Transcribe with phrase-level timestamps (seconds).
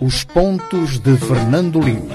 [0.00, 2.14] Os pontos de Fernando Lima.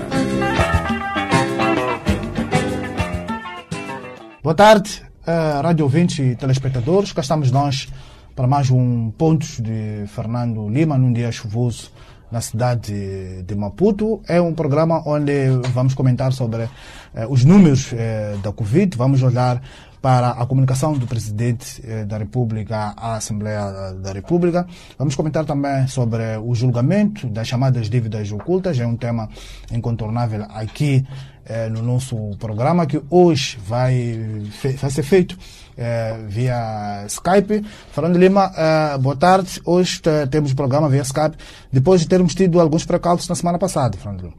[4.44, 7.14] Boa tarde, uh, rádio ouvintes e telespectadores.
[7.14, 7.88] Cá estamos nós
[8.36, 11.92] para mais um Pontos de Fernando Lima, num dia chuvoso
[12.32, 14.22] na cidade de Maputo.
[14.28, 16.70] É um programa onde vamos comentar sobre
[17.14, 19.62] eh, os números eh, da Covid, vamos olhar
[20.02, 24.66] para a comunicação do Presidente eh, da República à Assembleia da República.
[24.98, 29.30] Vamos comentar também sobre o julgamento das chamadas dívidas ocultas, é um tema
[29.72, 31.06] incontornável aqui
[31.44, 35.38] eh, no nosso programa, que hoje vai, vai ser feito
[35.76, 37.66] eh, via Skype.
[37.92, 39.60] Fernando Lima, eh, boa tarde.
[39.66, 41.36] Hoje temos o programa via Skype,
[41.72, 44.34] depois de termos tido alguns precalços na semana passada, Fernando Lima.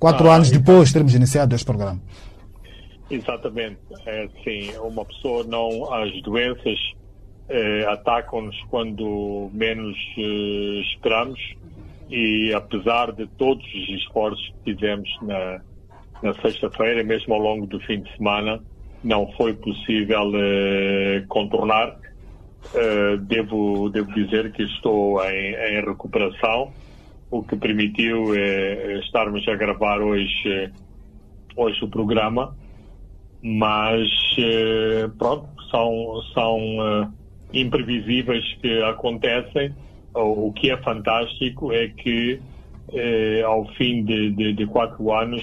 [0.00, 0.60] Quatro ah, anos então...
[0.60, 2.00] depois de termos iniciado este programa.
[3.10, 3.80] Exatamente.
[4.06, 5.92] É assim, uma pessoa não.
[5.92, 6.78] As doenças
[7.48, 11.40] eh, atacam-nos quando menos eh, esperamos
[12.08, 15.60] e apesar de todos os esforços que fizemos na,
[16.22, 18.62] na sexta-feira, mesmo ao longo do fim de semana,
[19.02, 21.98] não foi possível eh, contornar.
[23.22, 26.70] Devo, devo dizer que estou em, em recuperação,
[27.30, 28.34] o que permitiu
[28.98, 30.70] estarmos a gravar hoje,
[31.56, 32.54] hoje o programa
[33.42, 37.12] mas eh, pronto, são, são uh,
[37.52, 39.74] imprevisíveis que acontecem.
[40.14, 42.40] O, que é fantástico é que
[42.92, 45.42] eh, ao fim de, de, de quatro anos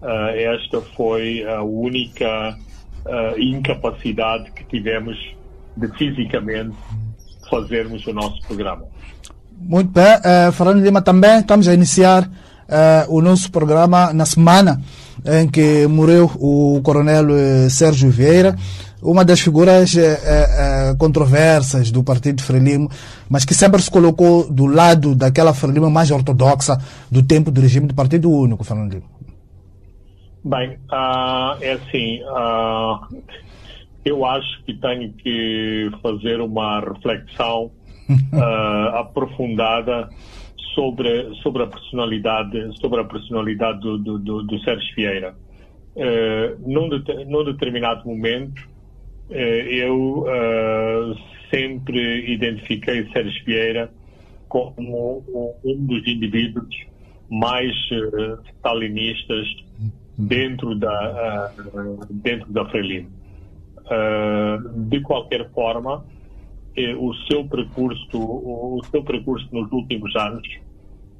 [0.00, 2.56] uh, esta foi a única
[3.04, 5.16] uh, incapacidade que tivemos
[5.76, 6.76] de fisicamente
[7.50, 8.84] fazermos o nosso programa.
[9.58, 12.30] Muito bem, uh, Fernando Lima também estamos a iniciar
[13.08, 14.80] o nosso programa na semana
[15.24, 18.56] em que morreu o coronel eh, Sérgio Vieira,
[19.02, 22.90] uma das figuras eh, eh, controversas do Partido Frelimo,
[23.28, 26.78] mas que sempre se colocou do lado daquela Frelimo mais ortodoxa
[27.10, 29.02] do tempo do regime do Partido Único, Fernando
[30.44, 33.22] Bem, uh, é assim, uh,
[34.04, 37.72] eu acho que tenho que fazer uma reflexão
[38.08, 40.08] uh, aprofundada
[40.76, 45.34] sobre, sobre a personalidade, sobre a personalidade do, do, do, do Sérgio Vieira.
[45.96, 48.60] Uh, num, de, num determinado momento,
[49.30, 51.16] uh, eu uh,
[51.50, 53.90] sempre identifiquei Sérgio Vieira
[54.48, 55.24] como
[55.64, 56.68] um dos indivíduos
[57.30, 59.48] mais uh, stalinistas
[60.18, 61.52] dentro da,
[62.10, 63.10] dentro da Frelimo.
[64.88, 66.04] de qualquer forma,
[66.98, 70.46] o seu percurso, o seu percurso nos últimos anos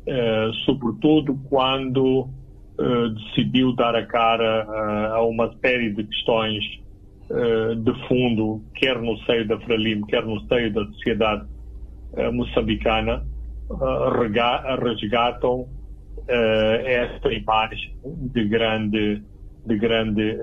[0.06, 2.28] eh, sobretudo quando
[2.78, 6.62] uh, decidiu dar a cara uh, a uma série de questões
[7.82, 11.44] de fundo, quer no seio da Frelimo, quer no seio da sociedade
[12.32, 13.26] moçambicana,
[14.80, 15.66] resgatam
[16.28, 17.96] esta imagem
[18.32, 19.22] de grande,
[19.66, 20.38] de grande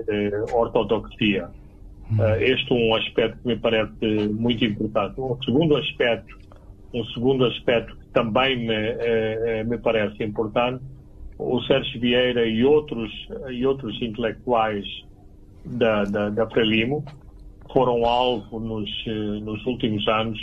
[0.52, 1.48] ortodoxia.
[2.40, 5.20] Este é um aspecto que me parece muito importante.
[5.20, 6.44] O segundo aspecto
[6.94, 10.82] um segundo aspecto que também me, eh, me parece importante,
[11.36, 13.10] o Sérgio Vieira e outros,
[13.50, 14.84] e outros intelectuais
[15.64, 16.46] da, da, da
[17.72, 20.38] foram alvo nos, eh, nos últimos anos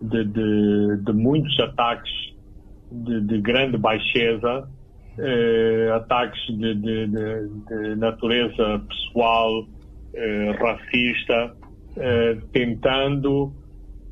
[0.00, 2.12] de, de, de muitos ataques
[2.92, 4.68] de, de grande baixeza,
[5.18, 9.66] eh, ataques de, de, natureza pessoal,
[10.14, 11.56] eh, racista,
[11.96, 13.52] eh, tentando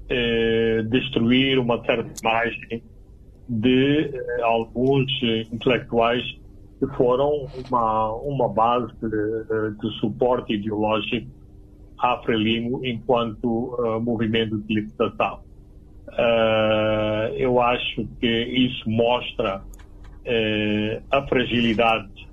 [0.08, 2.82] eh, destruir uma certa imagem
[3.48, 6.22] de eh, alguns eh, intelectuais
[6.78, 11.28] que foram uma, uma base de, de suporte ideológico
[11.98, 15.40] à Frelimo enquanto uh, movimento de libertação.
[16.08, 22.28] Uh, eu acho que isso mostra uh, a fragilidade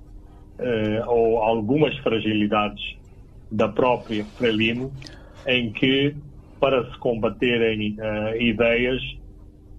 [1.06, 2.97] ou algumas fragilidades
[3.50, 4.92] da própria Frelimo,
[5.46, 6.14] em que
[6.60, 9.00] para se combaterem uh, ideias,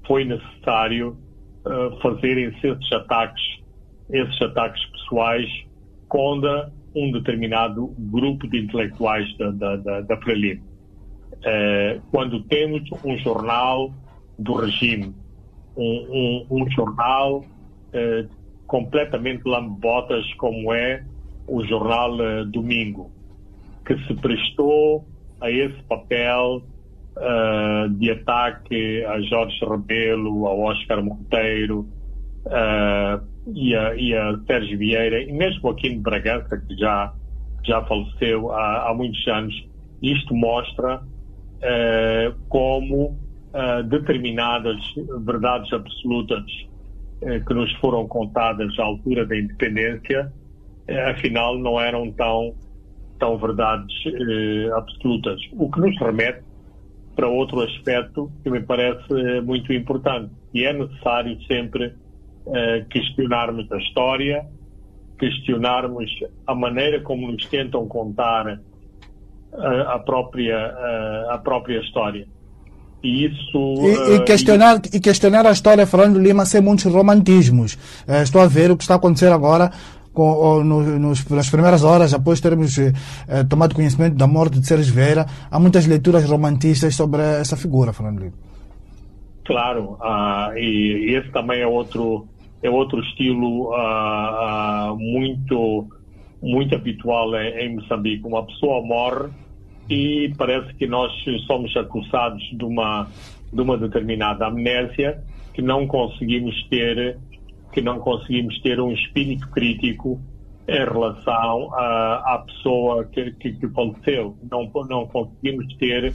[0.08, 1.18] foi necessário
[1.66, 3.44] uh, fazerem esses ataques,
[4.10, 5.48] esses ataques pessoais
[6.08, 10.64] contra um determinado grupo de intelectuais da, da, da, da Frelimo.
[11.34, 13.94] Uh, quando temos um jornal
[14.38, 15.14] do regime,
[15.76, 17.46] um, um, um jornal
[18.68, 21.04] completamente lambotas como é
[21.48, 23.12] o jornal Domingo,
[23.90, 25.04] que se prestou
[25.42, 26.62] a esse papel
[27.18, 31.88] uh, de ataque a Jorge Rebelo, a Oscar Monteiro
[32.46, 37.12] uh, e, a, e, a, Sérgio Vieira, e mesmo aqui em Bragança, que já,
[37.66, 39.68] já faleceu há, há muitos anos.
[40.04, 43.18] Isto mostra uh, como
[43.90, 44.78] determinadas
[45.26, 46.46] verdades absolutas
[47.48, 50.32] que nos foram contadas à altura da independência,
[51.10, 52.54] afinal não eram tão,
[53.20, 53.94] tão verdades
[54.76, 55.40] absolutas.
[55.54, 56.42] O que nos remete
[57.16, 61.94] para outro aspecto que me parece muito importante, e é necessário sempre
[62.90, 64.46] questionarmos a história,
[65.20, 66.10] questionarmos
[66.48, 68.60] a maneira como nos tentam contar
[69.54, 72.26] a, a própria, a, a própria história.
[73.04, 73.76] E isso.
[73.82, 75.00] E, e questionar, uh, e...
[75.00, 77.76] questionar a história, Fernando Lima, sem muitos romantismos.
[78.08, 79.72] Uh, estou a ver o que está a acontecer agora.
[80.14, 82.92] Com, no, nos, nas primeiras horas, após termos uh,
[83.48, 88.20] tomado conhecimento da morte de Sérgio Vieira, há muitas leituras romantistas sobre essa figura, Fernando
[88.20, 88.34] Lima.
[89.46, 92.28] Claro, uh, e, e, esse também é outro,
[92.62, 95.88] é outro estilo uh, muito,
[96.42, 98.28] muito habitual em, em Moçambique.
[98.28, 99.30] Uma pessoa morre
[99.90, 101.12] e parece que nós
[101.48, 103.08] somos acusados de uma,
[103.52, 105.20] de uma determinada amnésia
[105.52, 107.18] que não conseguimos ter
[107.72, 110.20] que não conseguimos ter um espírito crítico
[110.68, 114.38] em relação à, à pessoa que, que, que aconteceu.
[114.50, 116.14] Não, não conseguimos ter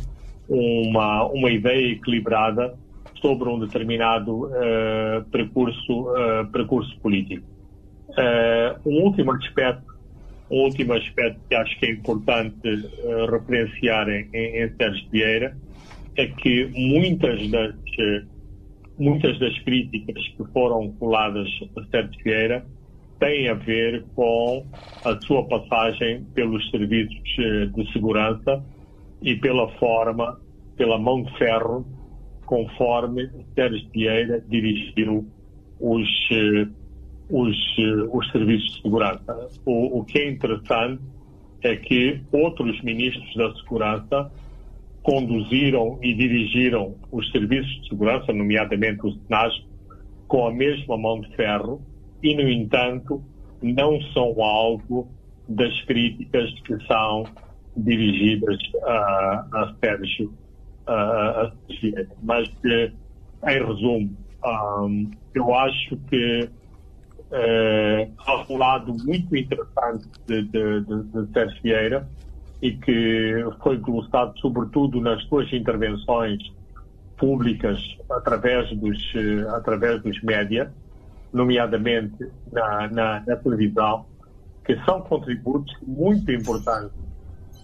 [0.49, 2.75] uma, uma ideia equilibrada
[3.21, 7.47] sobre um determinado uh, percurso, uh, percurso político.
[8.11, 9.95] Uh, um último aspecto
[10.51, 12.91] um último aspecto que acho que é importante
[13.31, 15.57] referenciar em, em, Sérgio Vieira
[16.17, 17.75] é que muitas das,
[18.99, 22.65] muitas das críticas que foram coladas a Sérgio Vieira
[23.19, 24.67] têm a ver com
[25.05, 28.65] a sua passagem pelos serviços uh, de segurança
[29.23, 30.41] e pela forma,
[30.77, 31.87] pela mão de ferro,
[32.47, 35.27] conforme Sérgio Vieira dirigiu
[35.81, 36.09] os
[37.29, 39.49] os, eh, os serviços de segurança.
[39.65, 41.03] O, o que é interessante
[41.63, 44.31] é que outros ministros da segurança
[45.05, 49.53] conduziram e dirigiram os serviços de segurança, nomeadamente o SENAS,
[50.27, 51.81] com a mesma mão de ferro
[52.23, 53.23] e, no entanto,
[53.63, 55.07] não são alvo
[55.47, 57.25] das críticas que são
[57.77, 60.33] dirigidas a, a Sérgio
[60.87, 61.53] a,
[62.23, 62.91] Mas, eh,
[63.47, 66.49] em resumo, um, eu acho que
[67.31, 72.09] uh, há um lado muito interessante de, de, de, de Sérgio Vieira
[72.63, 76.39] e que foi glossado sobretudo nas suas intervenções
[77.17, 77.79] públicas
[78.11, 80.73] através dos, uh, através dos média,
[81.33, 84.07] nomeadamente na, na, na, televisão,
[84.65, 86.97] que são contributos muito importantes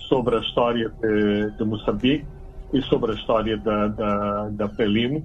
[0.09, 2.27] sobre a história de, de Moçambique
[2.73, 5.25] e sobre a história da, da, da Frelimo.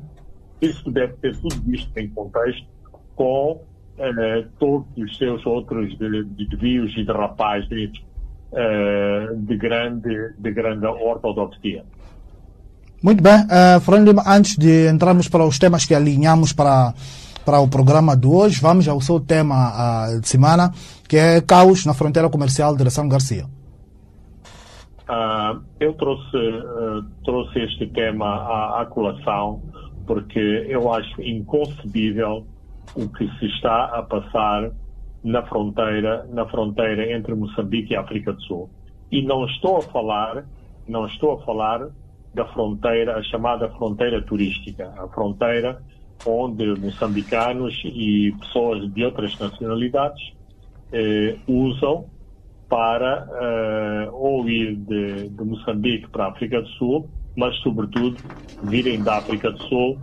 [0.61, 2.67] Isso deve ser tudo visto em contexto
[3.15, 7.91] com uh, todos os seus outros desvios de, de e derrapagens
[8.51, 11.83] de, grande, de grande ortodoxia.
[13.03, 16.93] Muito bem, uh, Fernando antes de entrarmos para os temas que alinhamos para,
[17.45, 20.71] para o programa de hoje, vamos ao seu tema uh, de semana,
[21.07, 23.45] que é caos na fronteira comercial de São Garcia.
[25.07, 29.61] Uh, eu trouxe, uh, trouxe este tema à, à colação
[30.07, 32.45] porque eu acho inconcebível
[32.95, 34.71] o que se está a passar
[35.25, 38.69] na fronteira, na fronteira entre Moçambique e África do Sul.
[39.11, 40.45] E não estou a falar,
[40.87, 41.89] não estou a falar
[42.31, 45.81] da fronteira, a chamada fronteira turística, a fronteira
[46.23, 50.21] onde moçambicanos e pessoas de outras nacionalidades
[50.91, 52.11] eh, usam
[52.69, 58.21] para eh, ou ir de, de Moçambique para a África do Sul, mas sobretudo
[58.61, 59.99] virem da África do Sul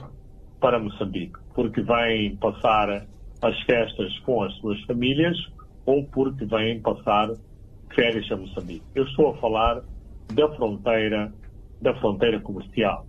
[0.60, 3.06] para Moçambique porque vêm passar
[3.42, 5.36] as festas com as suas famílias
[5.84, 7.30] ou porque vêm passar
[7.94, 8.84] férias a Moçambique.
[8.94, 9.82] Eu estou a falar
[10.32, 11.32] da fronteira,
[11.80, 13.06] da fronteira comercial.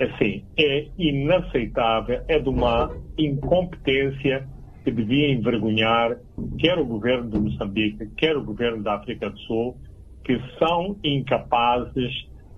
[0.00, 4.48] Assim, é inaceitável, é de uma incompetência
[4.84, 6.18] que devia envergonhar
[6.58, 9.76] quer o governo de Moçambique, quer o governo da África do Sul,
[10.24, 12.12] que são incapazes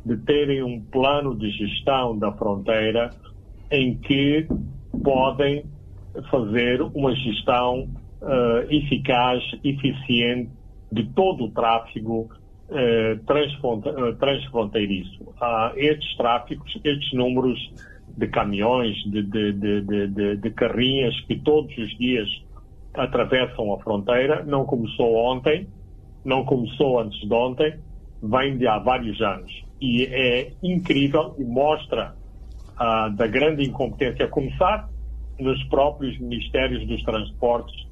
[0.04, 3.10] de terem um plano de gestão da fronteira
[3.70, 4.46] em que
[5.02, 5.64] podem
[6.28, 7.88] fazer uma gestão
[8.20, 10.50] uh, eficaz, eficiente
[10.90, 12.28] de todo o tráfego
[12.70, 15.22] uh, transfronteiriço.
[15.22, 17.58] Uh, estes tráficos, estes números
[18.16, 22.28] de caminhões, de, de, de, de, de carrinhas que todos os dias
[22.92, 25.68] atravessam a fronteira, não começou ontem,
[26.24, 27.74] não começou antes de ontem,
[28.22, 29.64] vem de há vários anos.
[29.80, 32.14] E é incrível e mostra
[32.74, 34.89] uh, da grande incompetência, a começar
[35.40, 37.87] nos próprios ministérios dos transportes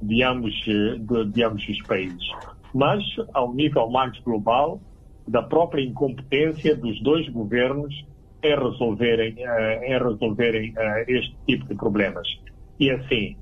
[0.00, 2.28] de ambos, de, de ambos os países.
[2.74, 4.80] Mas, ao nível mais global,
[5.26, 7.94] da própria incompetência dos dois governos
[8.42, 10.74] em resolverem, em resolverem
[11.06, 12.26] este tipo de problemas.
[12.80, 13.36] E assim,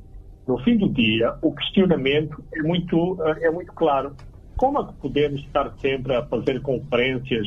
[0.47, 4.15] no fim do dia, o questionamento é muito, é muito claro.
[4.57, 7.47] Como é que podemos estar sempre a fazer conferências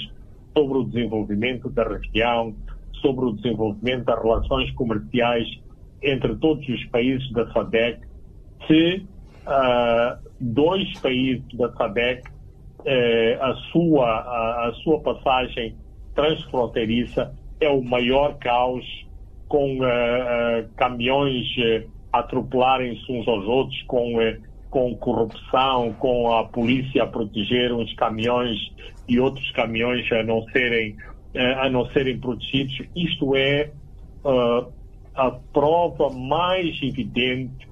[0.58, 2.55] sobre o desenvolvimento da região,
[3.01, 5.48] sobre o desenvolvimento das relações comerciais
[6.03, 8.01] entre todos os países da SADEC,
[8.67, 9.05] se
[9.48, 15.75] uh, dois países da SADEC, uh, a, sua, a, a, sua passagem
[16.13, 18.86] transfronteiriça é o maior caos,
[19.48, 21.45] com uh, caminhões
[22.12, 24.15] atropelarem-se uns aos outros, com,
[24.69, 28.57] com corrupção, com a polícia a proteger uns caminhões
[29.07, 30.95] e outros caminhões a não serem,
[31.60, 32.81] a não serem protegidos.
[32.95, 33.72] Isto é
[35.15, 37.67] a prova mais evidente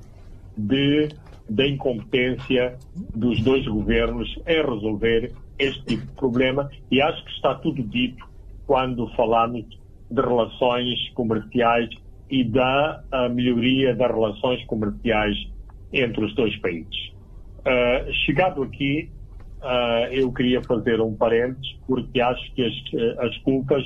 [0.58, 1.10] de,
[1.50, 2.78] da incompetência
[3.16, 8.26] dos dois governos em resolver este tipo de problema e acho que está tudo dito
[8.66, 9.66] quando falamos
[10.10, 11.90] de relações comerciais
[12.30, 15.36] e da melhoria das relações comerciais
[15.92, 17.12] entre os dois países.
[17.60, 19.10] Uh, chegado aqui,
[19.62, 23.84] uh, eu queria fazer um parênteses porque acho que as, as culpas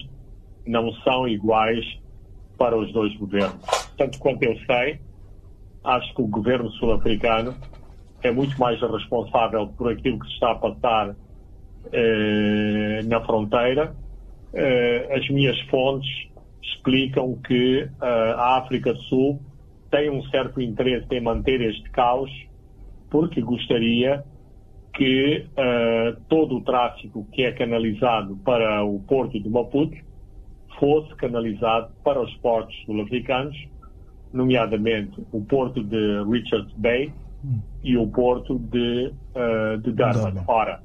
[0.65, 1.85] não são iguais
[2.57, 3.61] para os dois governos.
[3.97, 4.99] Tanto quanto eu sei,
[5.83, 7.55] acho que o governo sul-africano
[8.23, 11.15] é muito mais responsável por aquilo que se está a passar
[11.91, 13.95] eh, na fronteira.
[14.53, 16.09] Eh, as minhas fontes
[16.61, 19.39] explicam que eh, a África do Sul
[19.91, 22.31] tem um certo interesse em manter este caos
[23.09, 24.23] porque gostaria
[24.93, 29.95] que eh, todo o tráfico que é canalizado para o porto de Maputo
[30.79, 33.55] fosse canalizado para os portos sul-africanos,
[34.33, 37.11] nomeadamente o porto de Richards Bay
[37.43, 37.59] hum.
[37.83, 40.43] e o porto de, uh, de Durban.
[40.47, 40.81] Ora,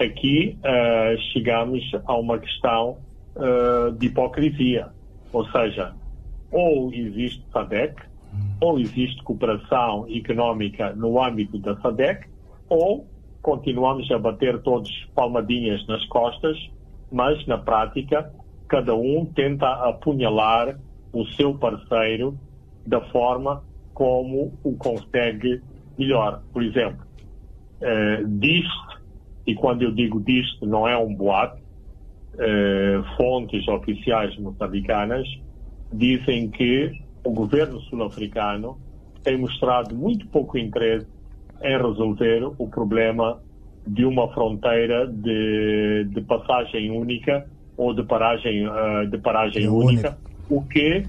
[0.00, 2.98] aqui uh, chegamos a uma questão
[3.36, 4.88] uh, de hipocrisia,
[5.32, 5.94] ou seja,
[6.50, 8.56] ou existe SADEC, hum.
[8.60, 12.28] ou existe cooperação económica no âmbito da SADEC,
[12.68, 13.06] ou
[13.42, 16.58] continuamos a bater todos palmadinhas nas costas,
[17.12, 18.30] mas na prática
[18.68, 20.78] cada um tenta apunhalar
[21.12, 22.38] o seu parceiro
[22.86, 23.62] da forma
[23.94, 25.62] como o consegue
[25.98, 26.42] melhor.
[26.52, 27.04] Por exemplo,
[27.80, 28.96] eh, diz-se,
[29.46, 31.58] e quando eu digo diz não é um boato,
[32.38, 35.26] eh, fontes oficiais moçambicanas
[35.92, 38.78] dizem que o governo sul-africano
[39.22, 41.06] tem mostrado muito pouco interesse
[41.62, 43.40] em resolver o problema
[43.86, 50.18] de uma fronteira de, de passagem única ou de paragem, uh, de paragem é única,
[50.48, 51.04] o que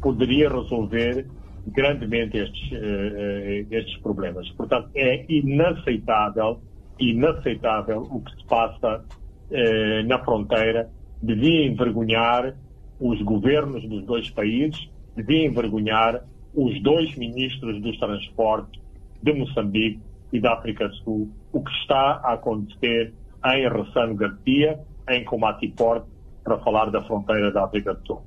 [0.00, 1.26] poderia resolver
[1.66, 4.48] grandemente estes, uh, estes problemas.
[4.50, 6.60] Portanto, é inaceitável,
[6.98, 9.04] inaceitável o que se passa
[9.50, 10.90] uh, na fronteira,
[11.22, 12.54] devia envergonhar
[13.00, 16.22] os governos dos dois países, devia envergonhar
[16.54, 18.80] os dois ministros dos transportes
[19.22, 20.00] de Moçambique
[20.32, 23.12] e da África do Sul, o que está a acontecer
[23.44, 26.06] em Ressano Garcia, em Combate Porto
[26.44, 28.22] para falar da fronteira da África do Sul.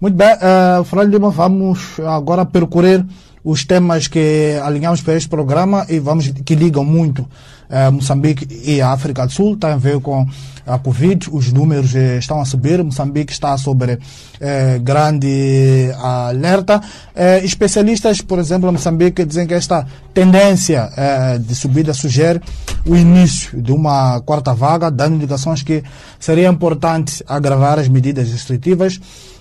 [0.00, 3.04] Muito bem, uh, Fernando Lima, vamos agora percorrer
[3.50, 8.78] os temas que alinhamos para este programa e vamos que ligam muito uh, Moçambique e
[8.82, 10.26] a África do Sul, tem a ver com
[10.66, 13.98] a Covid, os números eh, estão a subir, Moçambique está sobre
[14.38, 16.82] eh, grande alerta.
[17.16, 22.42] Eh, especialistas, por exemplo, em Moçambique dizem que esta tendência eh, de subida sugere
[22.84, 25.82] o início de uma quarta vaga, dando indicações que
[26.20, 29.00] seria importante agravar as medidas restritivas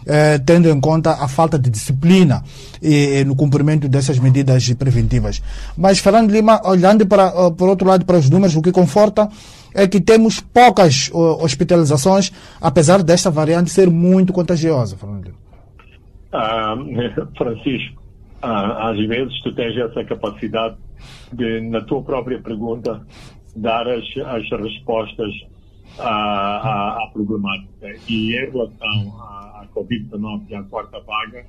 [0.10, 2.42] eh, tendo em conta a falta de disciplina
[2.82, 5.42] e, e, no cumprimento dessas medidas preventivas.
[5.78, 9.30] Mas, Fernando Lima, olhando para, por outro lado para os números, o que conforta
[9.74, 15.38] é que temos poucas uh, hospitalizações, apesar desta variante ser muito contagiosa, Fernando Lima.
[16.32, 16.76] Ah,
[17.38, 18.02] Francisco,
[18.42, 20.76] ah, às vezes tu tens essa capacidade
[21.32, 23.02] de, na tua própria pergunta,
[23.56, 25.34] dar as, as respostas
[26.00, 27.96] à, à, à problemática.
[28.08, 31.46] E em relação a Covid-19 e a quarta vaga,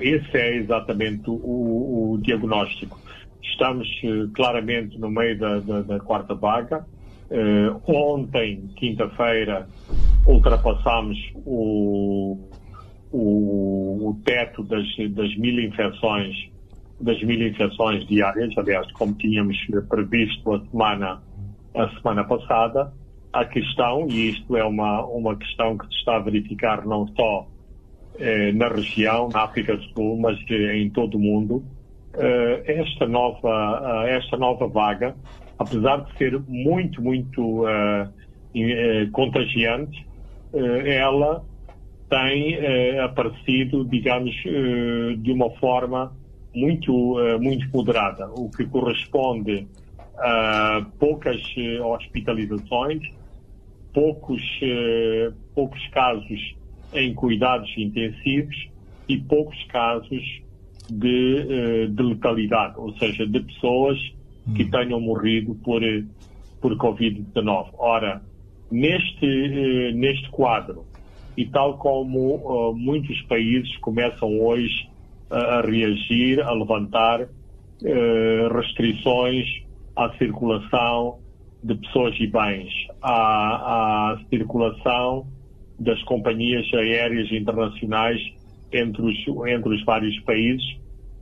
[0.00, 2.98] esse é exatamente o, o diagnóstico.
[3.42, 6.86] Estamos uh, claramente no meio da, da, da quarta vaga.
[7.30, 9.66] Uh, ontem, quinta-feira,
[10.26, 12.38] ultrapassámos o,
[13.10, 16.50] o, o, teto das, das mil infecções
[17.00, 19.56] das mil infecções diárias, aliás, como tínhamos
[19.88, 21.20] previsto a semana,
[21.74, 22.92] a semana passada,
[23.32, 27.48] a questão, e isto é uma, uma questão que se está a verificar não só
[28.18, 31.64] eh, na região, na África do Sul, mas eh, em todo o mundo,
[32.14, 35.16] eh, esta, nova, eh, esta nova vaga,
[35.58, 37.64] apesar de ser muito, muito
[39.12, 40.06] contagiante,
[40.52, 41.42] ela
[42.10, 42.58] tem
[42.98, 44.34] aparecido, digamos,
[45.18, 46.12] de uma forma
[46.54, 49.66] muito, muito moderada, o que corresponde
[50.18, 51.40] a poucas
[51.82, 53.02] hospitalizações,
[53.94, 54.42] poucos,
[55.54, 56.54] poucos casos
[56.92, 58.68] em cuidados intensivos
[59.08, 60.22] e poucos casos
[60.88, 63.98] de, de letalidade, ou seja, de pessoas
[64.54, 64.70] que hum.
[64.70, 65.80] tenham morrido por,
[66.60, 67.68] por Covid-19.
[67.78, 68.22] Ora,
[68.70, 70.84] neste, neste quadro,
[71.36, 74.88] e tal como uh, muitos países começam hoje
[75.30, 79.46] uh, a reagir, a levantar uh, restrições
[79.96, 81.18] à circulação
[81.62, 82.70] de pessoas e bens,
[83.00, 85.26] à, à circulação
[85.82, 88.20] das companhias aéreas internacionais
[88.72, 90.64] entre os, entre os vários países,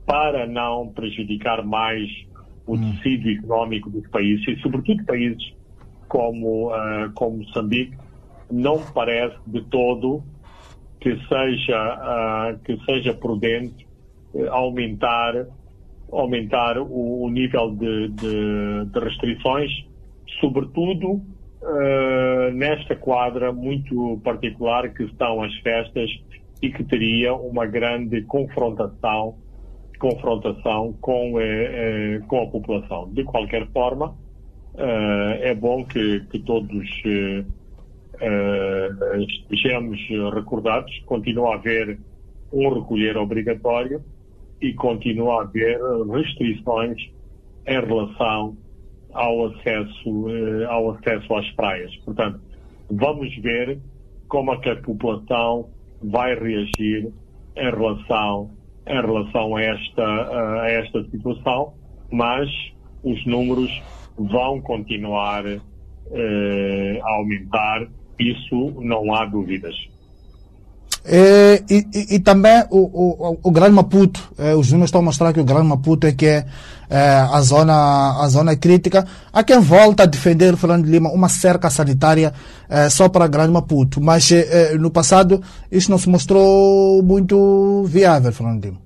[0.05, 2.09] para não prejudicar mais
[2.65, 2.91] o hum.
[2.95, 5.53] tecido económico dos países, e sobretudo países
[6.07, 7.97] como, uh, como Moçambique,
[8.51, 10.21] não parece de todo
[10.99, 13.87] que seja, uh, que seja prudente
[14.33, 15.47] uh, aumentar,
[16.11, 19.71] aumentar o, o nível de, de, de, restrições,
[20.39, 21.21] sobretudo
[21.61, 26.09] uh, nesta quadra muito particular que estão as festas
[26.61, 29.35] e que teria uma grande confrontação
[29.97, 33.13] confrontação com, eh, eh, com a população.
[33.13, 34.15] De qualquer forma,
[35.41, 36.89] é bom que, que todos
[38.19, 39.99] uh, estejamos
[40.33, 41.99] recordados, continua a haver
[42.51, 44.01] um recolher obrigatório
[44.59, 45.79] e continua a haver
[46.11, 46.99] restrições
[47.67, 48.57] em relação
[49.13, 51.95] ao acesso, uh, ao acesso às praias.
[51.97, 52.39] Portanto,
[52.89, 53.79] vamos ver
[54.27, 55.69] como é que a população
[56.01, 57.11] vai reagir
[57.55, 58.51] em relação,
[58.87, 61.73] em relação a, esta, a esta situação,
[62.11, 62.49] mas
[63.03, 63.81] os números
[64.17, 67.87] vão continuar uh, a aumentar
[68.21, 69.75] isso não há dúvidas.
[71.03, 75.03] É, e, e, e, também o, o, o Grande Maputo, é, os números estão a
[75.03, 76.45] mostrar que o Grande Maputo é que é,
[76.89, 79.05] é, a, zona, a zona crítica.
[79.33, 82.31] Há quem volta a defender, Fernando Lima, uma cerca sanitária
[82.69, 87.83] é, só para Grande Maputo, mas é, é, no passado isso não se mostrou muito
[87.87, 88.77] viável, Fernando Lima.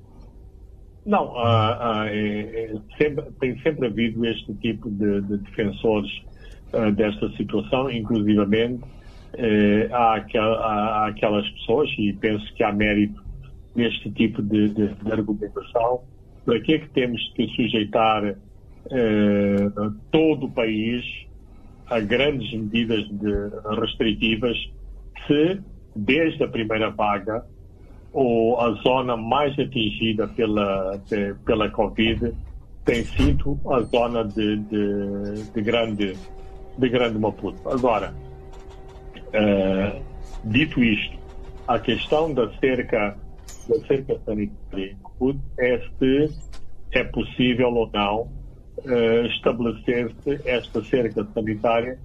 [1.06, 6.10] Não, uh, uh, sempre, tem sempre havido este tipo de, de defensores
[6.74, 8.95] uh, desta situação, inclusivamente
[9.38, 13.24] eh, há, aquelas pessoas, e penso que há mérito
[13.76, 16.02] neste tipo de, de, de argumentação,
[16.46, 18.24] para que é que temos que sujeitar
[18.92, 19.70] eh,
[20.12, 21.04] todo o país
[21.88, 23.06] a grandes medidas
[23.80, 24.58] restritivas
[25.28, 25.60] se,
[25.96, 27.46] desde a primeira vaga,
[28.12, 32.34] ou a zona mais atingida pela, de, pela Covid
[32.86, 36.16] tem sido a zona de, de, de grande,
[36.78, 37.68] de grande Maputo.
[37.68, 38.14] Agora,
[39.36, 40.02] Uh,
[40.46, 41.18] dito isto,
[41.68, 43.18] a questão da cerca,
[43.68, 44.96] da cerca sanitária
[45.60, 46.30] é se
[46.94, 52.00] é possível ou não uh, estabelecer-se esta cerca sanitária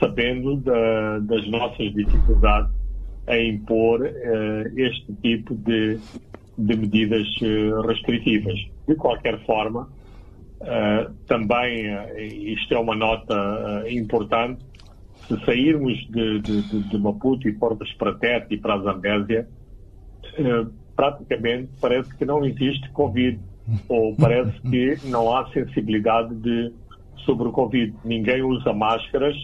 [0.00, 2.72] sabendo da, das nossas dificuldades
[3.28, 6.00] em impor uh, este tipo de,
[6.58, 7.28] de medidas
[7.86, 8.58] restritivas.
[8.88, 9.88] De qualquer forma,
[11.26, 11.86] também
[12.52, 14.64] isto é uma nota importante,
[15.26, 19.48] se sairmos de, de, de, Maputo e formos para Tete e para a Zambésia,
[20.36, 23.38] eh, praticamente parece que não existe Covid,
[23.88, 26.72] ou parece que não há sensibilidade de,
[27.24, 27.94] sobre o Covid.
[28.04, 29.36] Ninguém usa máscaras,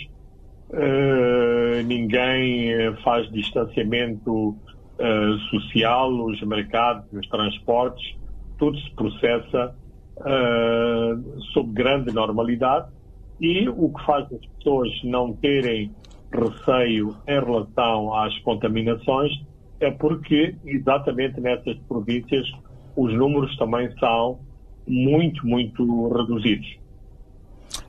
[0.73, 4.57] eh, ninguém eh, faz distanciamento
[4.99, 8.15] eh, social, os mercados, os transportes,
[8.59, 9.75] tudo se processa
[10.27, 11.15] eh,
[11.55, 12.89] sob grande normalidade
[13.41, 15.91] e o que faz as pessoas não terem
[16.33, 19.33] receio em relação às contaminações
[19.81, 22.47] é porque, exatamente nessas províncias,
[22.95, 24.39] os números também são
[24.87, 26.79] muito, muito reduzidos.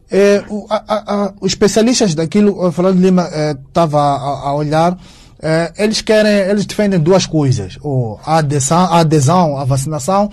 [0.09, 3.27] É, o, a, a, os especialistas daquilo, o Fernando Lima
[3.67, 4.97] estava é, a, a, olhar,
[5.41, 10.29] é, eles querem, eles defendem duas coisas, ou a adesão, a adesão à vacinação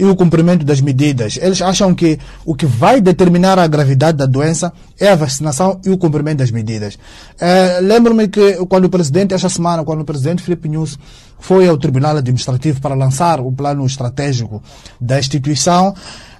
[0.00, 1.38] e o cumprimento das medidas.
[1.40, 5.90] Eles acham que o que vai determinar a gravidade da doença é a vacinação e
[5.90, 6.98] o cumprimento das medidas.
[7.38, 10.98] É, Lembro-me que quando o presidente, esta semana, quando o presidente Felipe News
[11.38, 14.62] foi ao Tribunal Administrativo para lançar o plano estratégico
[14.98, 15.94] da instituição,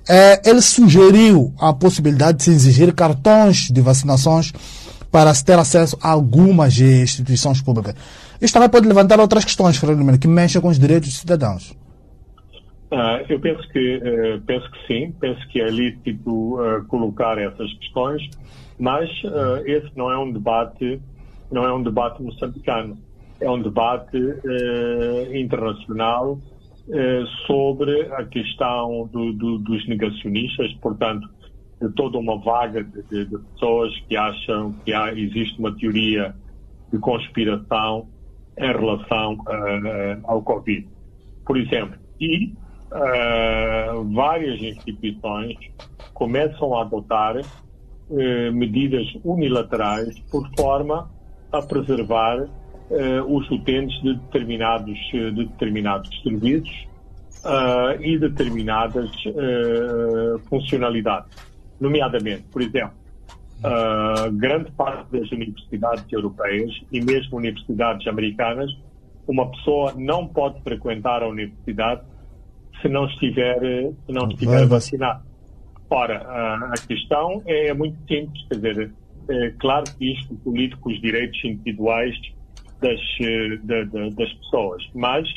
[0.08, 4.54] é, ele sugeriu a possibilidade de se exigir cartões de vacinações
[5.10, 7.94] para se ter acesso a algumas instituições públicas.
[8.40, 11.78] Isto também pode levantar outras questões, Fernando que mexem com os direitos dos cidadãos.
[12.90, 17.72] Uh, eu penso que, uh, penso que sim, penso que é lícito uh, colocar essas
[17.74, 18.28] questões,
[18.78, 19.10] mas
[19.66, 21.00] esse não é um debate,
[21.52, 22.96] não é um debate moçambicano.
[23.40, 31.28] é um debate uh, internacional uh, sobre a questão do, do, dos negacionistas, portanto,
[31.80, 36.34] de toda uma vaga de, de, pessoas que acham que há, existe uma teoria
[36.92, 38.08] de conspiração
[38.58, 40.86] em relação uh, ao Covid.
[41.46, 42.52] Por exemplo, e
[44.12, 45.56] várias instituições
[46.12, 47.36] começam a adotar
[48.52, 51.08] medidas unilaterais por forma
[51.52, 52.48] a preservar uh,
[53.36, 56.88] os utentes de determinados, de determinados serviços
[58.00, 59.10] e determinadas
[60.48, 61.30] funcionalidades.
[61.80, 62.92] Nomeadamente, por exemplo,
[64.34, 68.70] grande parte das universidades europeias e mesmo universidades americanas,
[69.26, 72.02] uma pessoa não pode frequentar a universidade
[72.80, 73.58] se não estiver,
[74.06, 75.22] se não estiver vacinado.
[75.88, 78.92] Ora, a questão é muito simples, quer dizer,
[79.28, 82.14] é claro que isto político os direitos individuais
[82.80, 83.00] das,
[84.14, 85.28] das pessoas, mas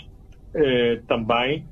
[0.56, 1.66] eh, também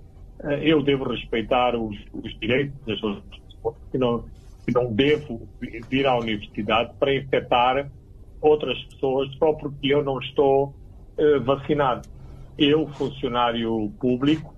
[0.44, 4.26] eh, eu devo respeitar os, os, direitos das outras pessoas e não,
[4.68, 5.48] e não devo
[5.90, 7.90] vir à universidade para infectar
[8.42, 10.74] outras pessoas só porque eu não estou
[11.18, 12.10] eh, vacinado.
[12.58, 14.54] Eu, funcionário público,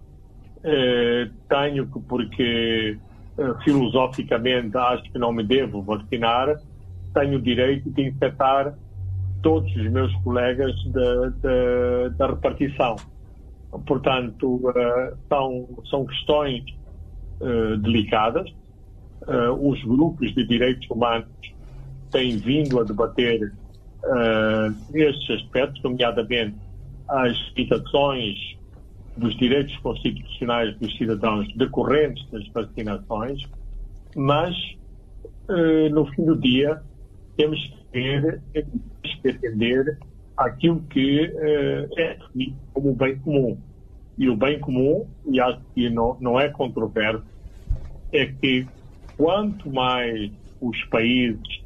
[0.63, 2.97] eh, tenho que, porque
[3.38, 6.56] eh, filosoficamente acho que não me devo vacinar,
[7.13, 8.73] tenho o direito de infectar
[9.41, 12.95] todos os meus colegas da, da, da repartição.
[13.86, 16.63] Portanto, uh, são, são questões
[17.82, 18.49] delicadas.
[19.60, 21.28] Os grupos de direitos humanos
[22.12, 23.52] têm vindo a debater
[24.93, 26.56] estes aspectos, nomeadamente
[27.10, 28.38] as limitações
[29.15, 33.41] dos direitos constitucionais dos cidadãos decorrentes das vacinações,
[34.15, 34.56] mas,
[35.91, 36.82] no fim do dia,
[37.38, 37.60] temos
[37.91, 38.39] que
[39.23, 39.97] que atender
[40.36, 42.17] aquilo que uh, é
[42.73, 43.58] como bem comum.
[44.17, 47.23] E o bem comum, e acho que não, não é controverso,
[48.12, 48.67] é que
[49.17, 51.63] quanto mais os países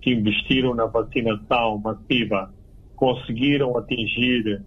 [0.00, 2.52] que investiram na vacinação massiva
[2.94, 4.62] conseguiram atingir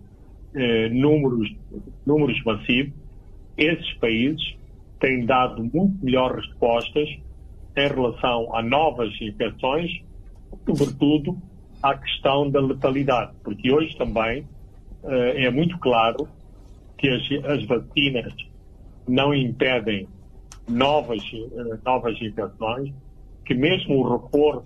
[0.55, 1.53] eh, números,
[2.05, 2.93] números massivos,
[3.57, 4.55] esses países
[4.99, 7.09] têm dado muito melhores respostas
[7.77, 9.91] em relação a novas infecções
[10.65, 11.37] sobretudo,
[11.81, 14.41] à questão da letalidade, porque hoje também
[15.03, 16.27] uh, é muito claro
[16.97, 18.33] que as, as vacinas
[19.07, 20.07] não impedem
[20.67, 22.93] novas, uh, novas infecções,
[23.45, 24.65] que mesmo o reforço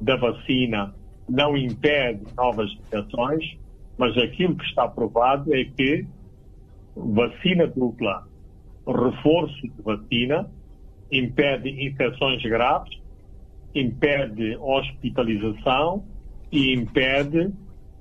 [0.00, 0.94] da vacina
[1.28, 3.56] não impede novas infecções,
[3.98, 6.06] mas aquilo que está provado é que
[6.94, 8.26] vacina dupla,
[8.86, 10.50] reforço de vacina,
[11.10, 12.96] impede infecções graves
[13.78, 16.04] impede hospitalização
[16.50, 17.52] e impede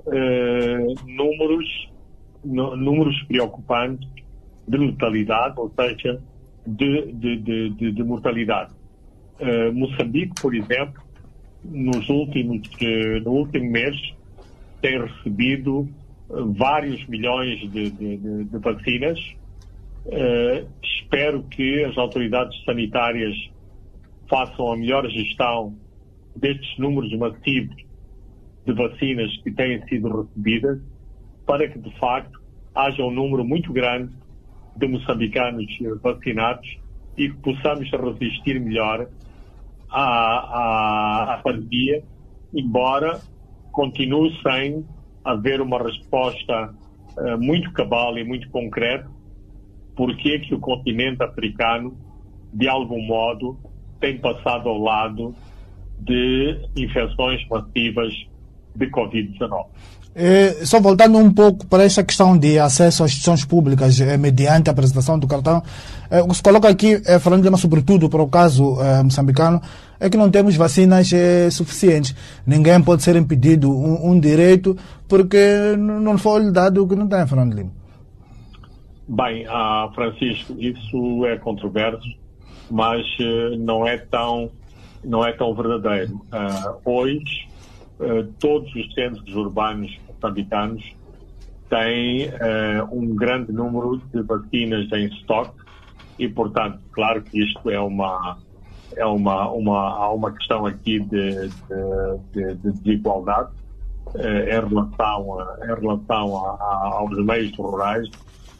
[0.05, 1.89] uh, números,
[2.43, 4.07] números preocupantes
[4.67, 6.21] de letalidade, ou seja,
[6.65, 8.73] de, de, de, de mortalidade.
[9.39, 11.03] Uh, Moçambique, por exemplo,
[11.63, 13.95] nos últimos, uh, no último mês,
[14.85, 15.89] tem recebido
[16.29, 19.19] vários milhões de, de vacinas.
[20.83, 23.35] espero que as autoridades sanitárias
[24.29, 25.75] façam a melhor gestão
[26.35, 27.75] destes números massivos
[28.63, 30.79] de vacinas que têm sido recebidas,
[31.47, 32.39] para que, de facto,
[32.75, 34.13] haja um número muito grande
[34.75, 35.65] de moçambicanos
[36.03, 36.77] vacinados
[37.17, 39.07] e que possamos resistir melhor
[39.89, 42.03] à, à, à pandemia,
[42.53, 43.19] embora
[43.75, 44.85] continue sem
[45.23, 46.73] haver uma resposta
[47.17, 49.09] uh, muito cabal e muito concreta
[49.95, 51.97] porque é que o continente africano,
[52.53, 53.57] de algum modo,
[53.99, 55.33] tem passado ao lado
[55.99, 58.13] de infecções massivas
[58.75, 59.67] de Covid-19.
[60.15, 64.69] É, só voltando um pouco para esta questão de acesso às instituições públicas é, mediante
[64.69, 65.61] a apresentação do cartão,
[66.09, 69.61] é, o que se coloca aqui, é, falando de sobretudo para o caso é, moçambicano,
[69.99, 71.09] é que não temos vacinas
[71.51, 72.15] suficientes.
[72.45, 77.25] Ninguém pode ser impedido um, um direito porque não foi dado o que não tem,
[77.27, 77.71] Fernando Lima.
[79.07, 82.07] Bem, ah, Francisco, isso é controverso
[82.69, 84.49] mas uh, não é tão
[85.03, 86.15] não é tão verdadeiro.
[86.33, 87.47] Uh, hoje
[88.39, 90.83] todos os centros urbanos moçambicanos
[91.69, 92.29] têm
[92.91, 95.57] um grande número de vacinas em estoque
[96.19, 98.37] e, portanto, claro que isto é uma
[98.95, 101.49] é uma uma há uma questão aqui de,
[102.31, 103.49] de, de desigualdade
[104.15, 108.09] em relação a, em relação a, a, aos meios rurais,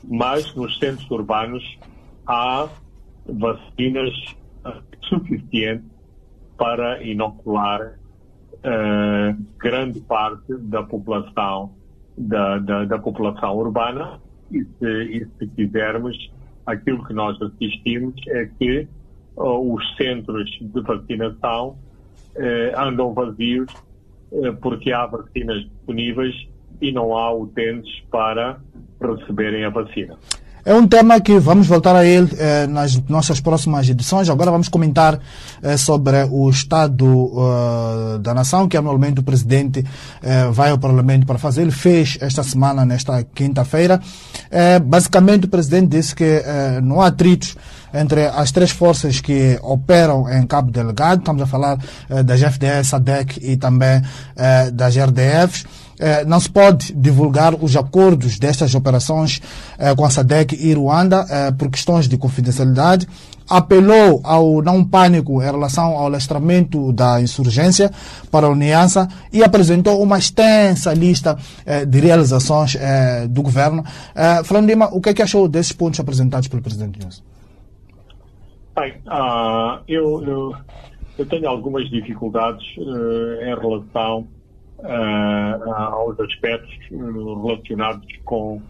[0.04, 1.64] mas nos centros urbanos
[2.28, 2.68] há
[3.28, 4.14] vacinas
[5.08, 5.90] suficientes
[6.58, 7.94] para inocular
[8.66, 11.74] uh, grande parte da população
[12.18, 14.20] da, da, da população urbana
[14.52, 16.32] e se, e se quisermos,
[16.66, 18.88] aquilo que nós assistimos é que
[19.38, 21.78] uh, os centros de vacinação
[22.36, 23.72] uh, andam vazios
[24.60, 26.36] porque há vacinas disponíveis
[26.82, 28.60] e não há utentes para
[29.00, 30.18] receberem a vacina.
[30.66, 34.32] É um tema que vamos voltar a ele eh, nas nossas próximas edições.
[34.32, 35.20] Agora vamos comentar
[35.62, 39.86] eh, sobre o Estado uh, da Nação, que anualmente o Presidente
[40.24, 41.62] eh, vai ao Parlamento para fazer.
[41.62, 44.02] Ele fez esta semana, nesta quinta-feira.
[44.86, 46.42] basicamente, o Presidente disse que
[46.82, 47.56] não há atritos
[47.94, 51.20] entre as três forças que operam em Cabo Delgado.
[51.20, 51.78] Estamos a falar
[52.26, 54.02] das FDS, SADEC e também
[54.74, 55.66] das RDFs
[56.00, 59.42] eh, não se pode divulgar os acordos destas operações
[59.78, 63.08] eh, com a SADEC e Ruanda eh, por questões de confidencialidade.
[63.48, 67.92] Apelou ao não pânico em relação ao alastramento da insurgência
[68.32, 71.38] para a Uniança e apresentou uma extensa lista
[71.88, 72.76] de realizações
[73.30, 73.86] do governo.
[74.44, 77.22] Fernando Lima, o que é que achou desses pontos apresentados pelo Presidente Nunes?
[78.76, 80.56] Bem, uh, eu, eu,
[81.20, 84.28] eu, tenho algumas dificuldades uh, em relação
[84.86, 88.62] uh, aos aspectos relacionados com,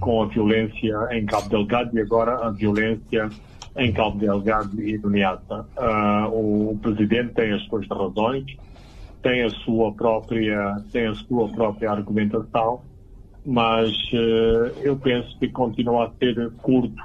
[0.00, 3.28] com a violência em Cabo Delgado e agora a violência
[3.76, 5.66] em Cabo Delgado e no Niassa.
[5.76, 8.44] Uh, o Presidente tem as suas razões,
[9.22, 12.82] tem a sua própria, tem a sua própria argumentação,
[13.44, 17.02] mas uh, eu penso que continua a ser curto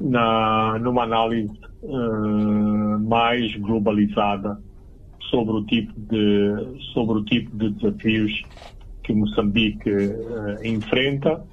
[0.00, 4.60] na, numa análise uh, mais globalizada
[5.30, 8.42] sobre o tipo de, sobre o tipo de desafios
[9.02, 11.44] que Moçambique uh, enfrenta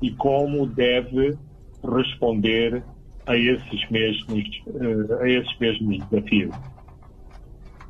[0.00, 1.36] e como deve
[1.82, 2.82] responder
[3.26, 6.54] a esses mesmos, uh, a esses mesmos desafios.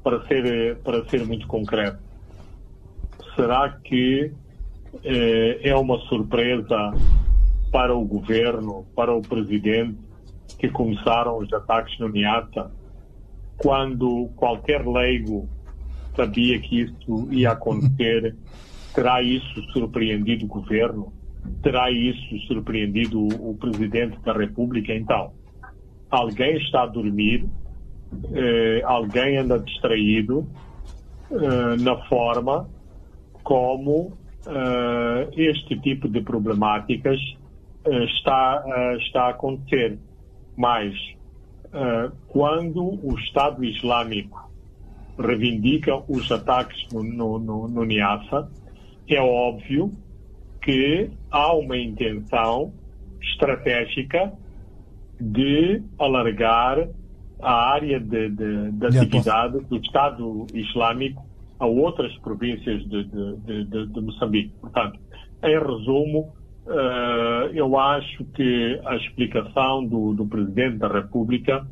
[0.03, 1.99] Para ser, para ser muito concreto,
[3.37, 4.33] será que
[4.95, 5.01] uh,
[5.63, 6.93] é uma surpresa
[7.71, 9.99] para o governo, para o presidente,
[10.59, 12.71] que começaram os ataques no Niata
[13.63, 15.49] quando qualquer leigo
[16.17, 18.35] sabia que isso ia acontecer,
[18.95, 21.13] terá isso surpreendido o governo?
[21.63, 24.95] Terá isso surpreendido o, presidente da República?
[24.95, 25.33] Então,
[26.11, 27.47] alguém está a dormir,
[28.33, 30.47] eh, alguém anda distraído
[31.31, 32.69] eh, na forma
[33.43, 37.19] como eh, este tipo de problemáticas
[37.85, 39.99] eh, está, eh, está a acontecer.
[40.57, 40.95] Mas
[42.29, 44.51] quando o Estado Islâmico
[45.19, 48.51] reivindica os ataques no, no, no, no Niassa,
[49.09, 49.93] é óbvio
[50.63, 52.73] que há uma intenção
[53.21, 54.33] estratégica
[55.21, 56.89] de alargar
[57.43, 61.25] a área de, de, de atividade do Estado Islâmico
[61.59, 64.53] a outras províncias de, de Moçambique.
[64.61, 64.99] Portanto,
[65.43, 66.33] em resumo,
[67.53, 71.67] eu acho que a explicação do, do, Presidente da República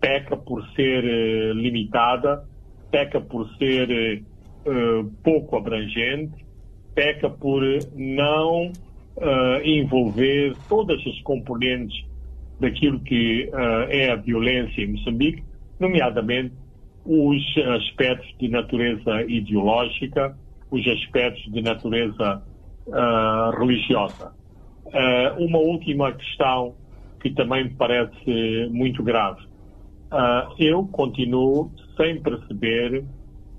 [0.00, 2.44] peca por ser uh, limitada,
[2.90, 4.22] peca por ser
[4.64, 6.44] uh, pouco abrangente,
[6.94, 7.62] peca por
[7.94, 8.72] não
[9.64, 12.06] envolver todas as componentes
[12.60, 13.50] daquilo que
[13.88, 15.42] é a violência em Moçambique,
[15.80, 16.54] nomeadamente
[17.04, 17.42] os
[17.74, 20.36] aspectos de natureza ideológica,
[20.70, 22.42] os aspectos de natureza
[22.88, 24.32] uh, religiosa.
[24.86, 26.74] Uh, uma última questão
[27.20, 29.40] que também me parece muito grave.
[30.10, 33.04] Uh, eu continuo sem perceber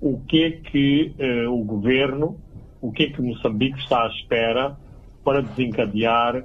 [0.00, 1.14] o que é que
[1.50, 2.38] o governo,
[2.80, 4.76] o que é que Moçambique está à espera
[5.22, 6.42] para desencadear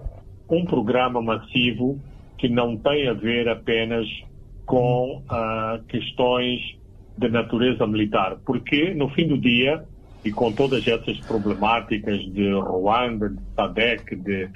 [0.49, 1.97] um programa massivo
[2.37, 4.05] que não tem a ver apenas
[4.65, 5.23] com
[5.87, 6.59] questões
[7.17, 8.35] de natureza militar.
[8.45, 9.85] Porque, no fim do dia,
[10.25, 14.49] e com todas essas problemáticas de Ruanda, de SADEC, de,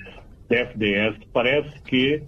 [0.49, 2.23] de FDS, parece que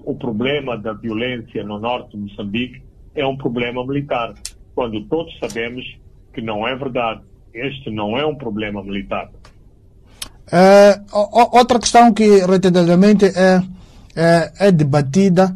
[0.00, 2.82] o problema da violência no norte de Moçambique
[3.14, 4.32] é um problema militar,
[4.74, 5.84] quando todos sabemos
[6.32, 7.20] que não é verdade.
[7.52, 9.30] Este não é um problema militar.
[10.50, 13.62] É, outra questão que reiterativamente é,
[14.14, 15.54] é, é debatida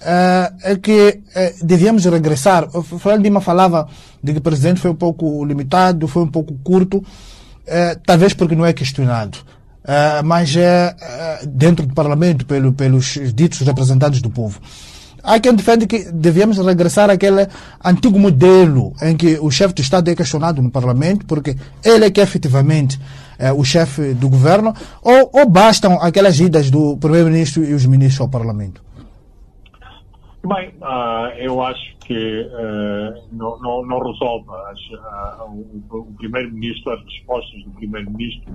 [0.00, 2.68] é, é que é, devíamos regressar.
[2.74, 3.88] O Fernando Lima falava
[4.22, 7.04] de que o presidente foi um pouco limitado, foi um pouco curto,
[7.66, 9.38] é, talvez porque não é questionado.
[10.24, 10.94] Mas é,
[11.48, 14.60] dentro do Parlamento, pelo, pelos ditos representantes do povo.
[15.22, 17.46] Há quem defende que devíamos regressar àquele
[17.84, 22.10] antigo modelo em que o chefe de Estado é questionado no Parlamento, porque ele é
[22.10, 22.98] que efetivamente
[23.38, 28.20] é, o chefe do governo, ou, ou bastam aquelas idas do Primeiro-Ministro e os ministros
[28.20, 28.82] ao Parlamento?
[30.46, 34.48] Bem, uh, eu acho que uh, não, não, não, resolve.
[34.48, 38.52] uh, o, o primeiro-ministro, as respostas do primeiro-ministro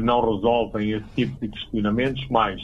[0.00, 2.60] não resolvem esse tipo de questionamentos, mas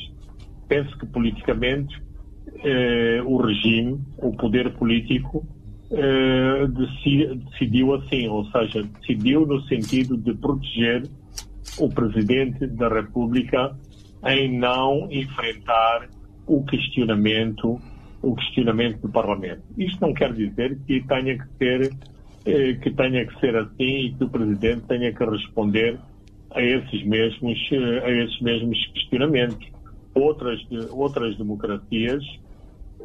[0.68, 2.00] penso que politicamente
[2.48, 5.44] uh, o regime, o poder político,
[5.90, 11.09] uh, decidiu assim, ou seja, decidiu no sentido de proteger
[11.79, 13.77] o Presidente da República
[14.27, 16.09] em não enfrentar
[16.46, 17.81] o questionamento
[18.24, 19.62] o questionamento do Parlamento.
[19.76, 21.90] Isto não quer dizer que tenha que ser
[22.46, 25.98] eh, que tenha que ser assim e que o Presidente tenha que responder
[26.50, 29.66] a esses mesmos eh, a esses mesmos questionamentos.
[30.14, 30.60] Outras
[30.90, 32.22] outras democracias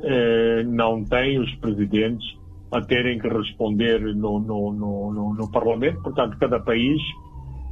[0.04, 2.26] eh, não têm os presidentes
[2.72, 7.02] a terem que responder no, no, no, no, Parlamento, portanto cada país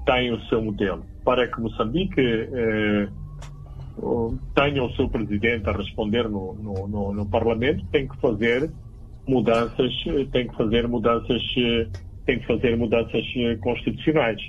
[0.05, 1.03] tem o seu modelo.
[1.23, 3.07] Para que Moçambique eh,
[4.53, 8.69] tenha o seu presidente a responder no, no, no, no, Parlamento, tem que fazer
[9.27, 9.93] mudanças,
[10.31, 11.43] tem que fazer mudanças,
[12.25, 13.25] tem que fazer mudanças
[13.61, 14.41] constitucionais.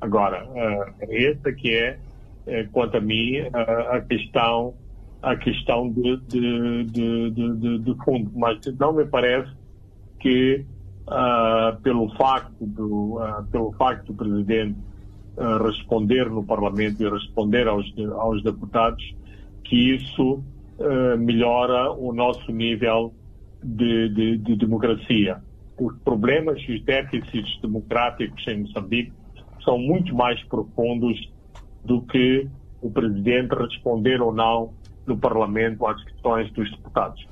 [0.00, 0.46] Agora,
[1.00, 1.98] essa que é,
[2.46, 4.74] é, quanto a mim, a questão,
[5.22, 8.30] a questão de, de, de, de, de fundo.
[8.34, 9.52] Mas não me parece
[10.20, 10.64] que
[11.06, 14.76] uh, pelo facto do, uh, pelo facto do presidente
[15.62, 17.86] responder no Parlamento e responder aos,
[18.18, 19.14] aos deputados,
[19.64, 20.42] que isso
[20.78, 23.12] uh, melhora o nosso nível
[23.62, 25.42] de, de, de, democracia.
[25.78, 29.12] Os problemas e os déficits democráticos em Moçambique
[29.64, 31.30] são muito mais profundos
[31.84, 32.46] do que
[32.80, 34.70] o presidente responder ou não
[35.06, 37.26] no Parlamento às questões dos deputados.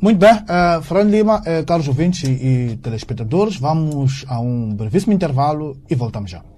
[0.00, 5.76] Muito bem, uh, Fernando Lima, uh, caros ouvintes e telespectadores, vamos a um brevíssimo intervalo
[5.88, 6.51] e voltamos já.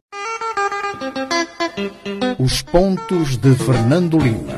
[2.39, 4.55] Os pontos de Fernando Lima.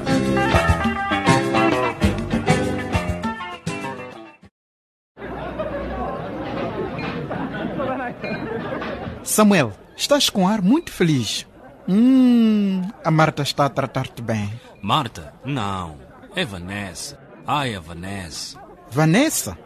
[9.24, 11.46] Samuel, estás com ar muito feliz.
[11.88, 14.52] Hum, a Marta está a tratar-te bem.
[14.82, 15.32] Marta?
[15.44, 15.96] Não.
[16.34, 17.18] É Vanessa.
[17.46, 18.58] Ai, a Vanessa.
[18.90, 19.56] Vanessa?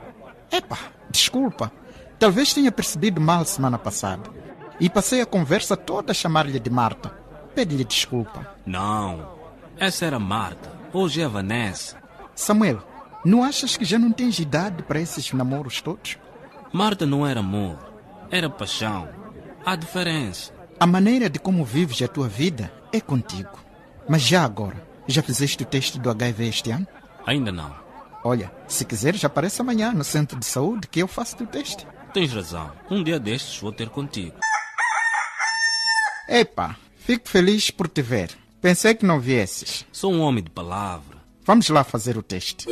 [0.52, 0.78] Epa,
[1.10, 1.72] desculpa.
[2.18, 4.30] Talvez tenha percebido mal semana passada
[4.78, 7.19] e passei a conversa toda a chamar-lhe de Marta.
[7.54, 8.54] Pede-lhe desculpa.
[8.64, 9.38] Não,
[9.78, 10.70] essa era Marta.
[10.92, 11.96] Hoje é Vanessa.
[12.34, 12.82] Samuel,
[13.24, 16.18] não achas que já não tens idade para esses namoros todos?
[16.72, 17.78] Marta não era amor,
[18.30, 19.08] era paixão.
[19.64, 20.52] Há diferença.
[20.78, 23.58] A maneira de como vives a tua vida é contigo.
[24.08, 26.86] Mas já agora, já fizeste o teste do HIV este ano?
[27.26, 27.74] Ainda não.
[28.24, 31.86] Olha, se quiseres, aparece amanhã no centro de saúde que eu faço o teste.
[32.12, 32.70] Tens razão.
[32.90, 34.36] Um dia destes vou ter contigo.
[36.28, 38.30] Epa, fico feliz por te ver.
[38.60, 39.84] Pensei que não viesses.
[39.90, 41.18] Sou um homem de palavra.
[41.44, 42.66] Vamos lá fazer o teste.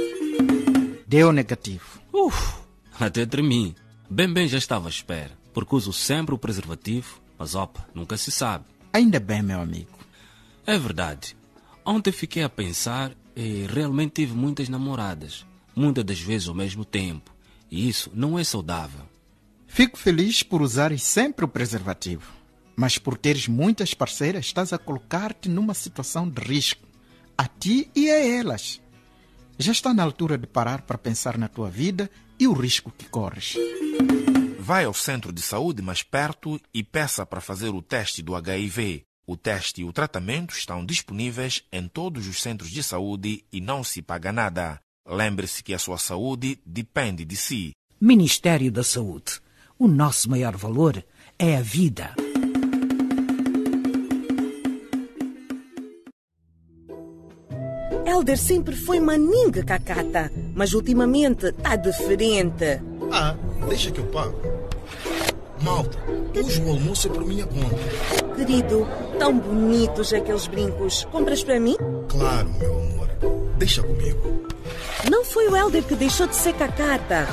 [1.06, 2.00] Deu negativo.
[2.12, 2.58] Uf,
[3.00, 3.74] até tremi.
[4.08, 8.30] Bem, bem já estava à espera, porque uso sempre o preservativo, mas opa, nunca se
[8.30, 8.64] sabe.
[8.92, 9.98] Ainda bem, meu amigo.
[10.66, 11.36] É verdade.
[11.84, 17.34] Ontem fiquei a pensar e realmente tive muitas namoradas, muitas das vezes ao mesmo tempo,
[17.70, 19.06] e isso não é saudável.
[19.66, 22.37] Fico feliz por usares sempre o preservativo.
[22.78, 26.86] Mas por teres muitas parceiras, estás a colocar-te numa situação de risco,
[27.36, 28.80] a ti e a elas.
[29.58, 33.06] Já está na altura de parar para pensar na tua vida e o risco que
[33.06, 33.56] corres.
[34.60, 39.02] Vai ao centro de saúde mais perto e peça para fazer o teste do HIV.
[39.26, 43.82] O teste e o tratamento estão disponíveis em todos os centros de saúde e não
[43.82, 44.78] se paga nada.
[45.04, 47.72] Lembre-se que a sua saúde depende de si.
[48.00, 49.40] Ministério da Saúde.
[49.76, 51.04] O nosso maior valor
[51.36, 52.14] é a vida.
[58.08, 62.80] Helder sempre foi maninga cacata, mas ultimamente tá diferente.
[63.12, 63.36] Ah,
[63.68, 64.34] deixa que eu pago.
[65.60, 65.98] Malta,
[66.34, 67.76] hoje o almoço é por minha conta.
[68.34, 71.04] Querido, tão bonitos aqueles brincos.
[71.12, 71.76] Compras para mim?
[72.08, 73.08] Claro, meu amor.
[73.58, 74.46] Deixa comigo.
[75.10, 77.28] Não foi o Helder que deixou de ser cacata.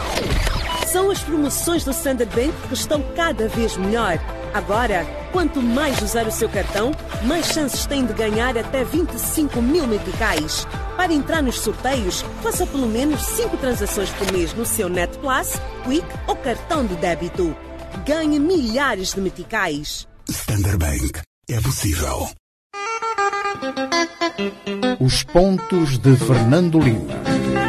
[0.88, 4.20] São as promoções do Standard Bank que estão cada vez melhor.
[4.56, 6.94] Agora, quanto mais usar o seu cartão,
[7.26, 10.66] mais chances tem de ganhar até 25 mil meticais.
[10.96, 15.60] Para entrar nos sorteios, faça pelo menos 5 transações por mês no seu Net Plus,
[15.84, 17.54] Quick ou cartão de débito.
[18.06, 20.08] Ganhe milhares de meticais.
[20.30, 21.20] Standard Bank.
[21.50, 22.30] É possível.
[25.02, 27.65] Os pontos de Fernando Lima.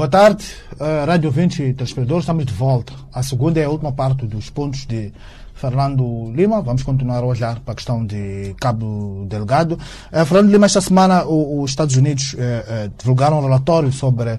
[0.00, 0.46] Boa tarde,
[0.80, 2.94] uh, Rádio 20 telespectadores, estamos de volta.
[3.12, 5.12] A segunda é a última parte dos pontos de
[5.60, 6.62] Fernando Lima.
[6.62, 9.78] Vamos continuar a olhar para a questão de Cabo Delgado.
[10.10, 14.38] Eh, Fernando Lima, esta semana os Estados Unidos eh, eh, divulgaram um relatório sobre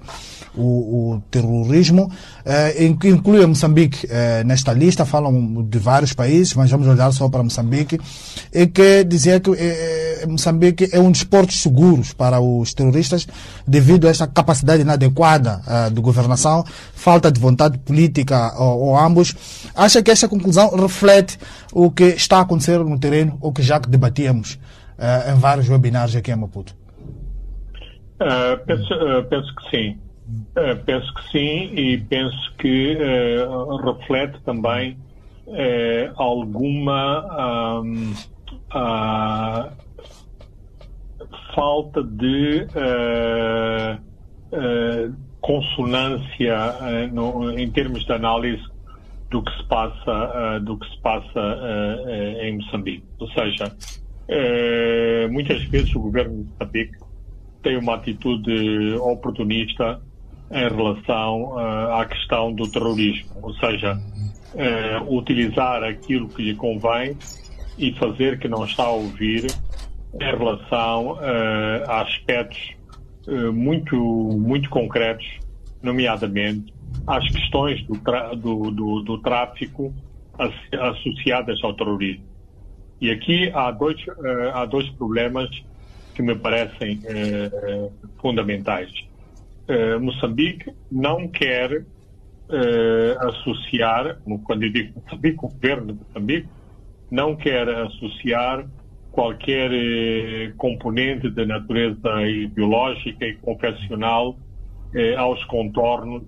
[0.54, 2.10] o, o terrorismo,
[3.00, 4.06] que inclui a Moçambique
[4.44, 7.98] nesta lista, falam de vários países, mas vamos olhar só para Moçambique,
[8.52, 9.50] e que dizia que
[10.28, 13.26] Moçambique é um dos portos seguros para os terroristas
[13.66, 19.34] devido a esta capacidade inadequada de governação, falta de vontade política ou ambos.
[19.74, 21.11] Acha que esta conclusão reflete
[21.72, 24.58] o que está a acontecer no terreno, ou que já debatíamos
[24.98, 26.74] eh, em vários webinars aqui em Maputo?
[28.20, 29.98] Uh, penso, uh, penso que sim.
[30.56, 34.96] Uh, penso que sim e penso que uh, reflete também
[35.46, 38.12] uh, alguma um,
[38.72, 39.72] uh,
[41.54, 43.98] falta de uh,
[44.52, 48.62] uh, consonância uh, no- em termos de análise
[49.32, 53.04] do que se passa, uh, do que se passa uh, em Moçambique.
[53.18, 53.74] Ou seja,
[55.30, 56.98] muitas vezes o governo de Moçambique
[57.62, 60.00] tem uma atitude oportunista
[60.50, 63.98] em relação à questão do terrorismo, ou seja,
[65.08, 67.16] utilizar aquilo que lhe convém
[67.78, 69.46] e fazer que não está a ouvir
[70.14, 71.18] em relação
[71.86, 72.74] a aspectos
[73.52, 75.26] muito, muito concretos,
[75.82, 76.72] nomeadamente
[77.06, 77.96] às questões do,
[78.36, 79.94] do, do, do tráfico
[80.38, 82.26] ass- associadas ao terrorismo.
[83.00, 85.50] E aqui há dois, eh, há dois problemas
[86.14, 87.90] que me parecem eh,
[88.20, 88.90] fundamentais.
[89.66, 91.84] Eh, Moçambique não quer
[93.20, 96.48] associar, quando eu digo Moçambique, o governo de Moçambique
[97.10, 98.68] não quer associar
[99.10, 99.70] qualquer
[100.58, 104.38] componente de natureza ideológica e confessional
[105.16, 106.24] aos contornos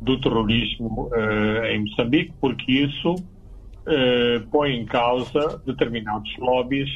[0.00, 3.16] do terrorismo eh, em Moçambique, porque isso
[3.86, 6.88] eh, põe em causa determinados lobbies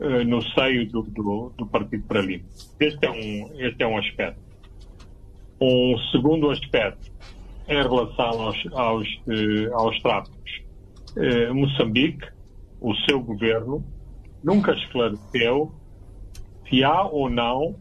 [0.00, 2.20] eh, no seio do, do, do Partido para.
[2.20, 4.40] Este é, um, este é um aspecto.
[5.60, 7.10] Um segundo aspecto,
[7.68, 9.08] em relação aos, aos,
[9.72, 10.62] aos tráficos.
[11.52, 12.24] Moçambique,
[12.80, 13.84] o seu governo,
[14.44, 15.72] nunca esclareceu
[16.68, 17.74] se há ou não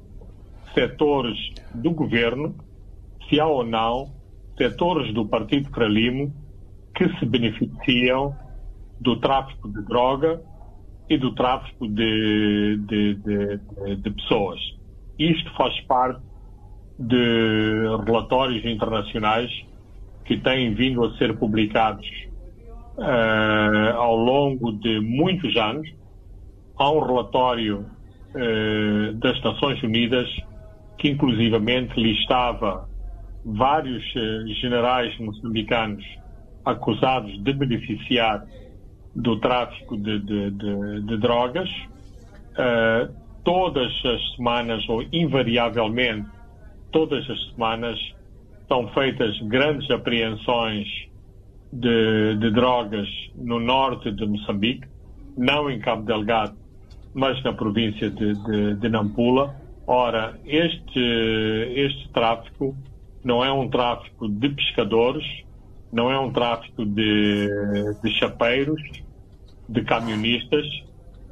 [0.74, 1.38] setores
[1.74, 2.55] do governo,
[3.30, 4.16] se há ou não
[4.58, 6.34] setores do Partido Frelimo
[6.95, 8.36] que se beneficiam
[8.99, 10.41] do tráfico de droga
[11.10, 14.60] e do tráfico de, de, de, de- pessoas.
[15.18, 16.22] Isto faz parte
[16.99, 19.51] de relatórios internacionais
[20.26, 22.05] que têm vindo a ser publicados
[22.99, 25.88] eh, ao longo de muitos anos.
[26.76, 27.86] Há um relatório
[28.36, 30.28] eh, das Nações Unidas
[30.97, 32.89] que inclusivamente listava
[33.47, 36.03] vários eh, generais moçambicanos
[36.65, 38.45] acusados de beneficiar
[39.15, 41.69] do tráfico de, de- de- de drogas.
[42.57, 43.09] Eh,
[43.43, 46.27] todas as semanas, ou invariavelmente,
[46.91, 47.97] todas as semanas,
[48.67, 50.85] são feitas grandes apreensões
[51.71, 54.85] de, drogas no norte de Moçambique,
[55.37, 56.57] não em Cabo Delgado,
[57.13, 58.09] mas na província
[58.75, 59.55] de Nampula.
[59.85, 62.75] Ora, este, este tráfico
[63.24, 65.26] não é um tráfico de pescadores,
[65.91, 67.49] não é um tráfico de,
[68.03, 68.82] de chapeiros,
[69.68, 70.65] de camionistas.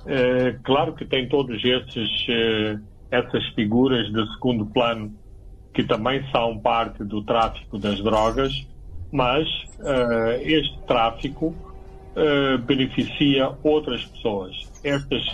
[0.06, 2.80] Eh, claro que tem todos esses, eh,
[3.12, 5.14] essas figuras de segundo plano
[5.74, 8.66] que também são parte do tráfico das drogas,
[9.12, 9.48] mas
[9.80, 11.54] eh, este tráfico
[12.16, 14.56] eh, beneficia outras pessoas.
[14.84, 15.26] Estas,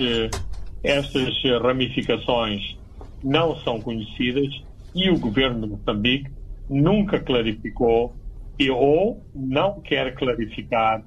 [0.83, 2.77] estas ramificações
[3.23, 4.63] não são conhecidas
[4.95, 6.31] e o governo de Moçambique
[6.71, 8.15] nunca clarificou
[8.57, 11.03] e ou não quer clarificar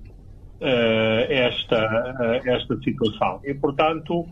[0.61, 3.41] eh, esta, eh, esta situação.
[3.45, 4.27] E, portanto,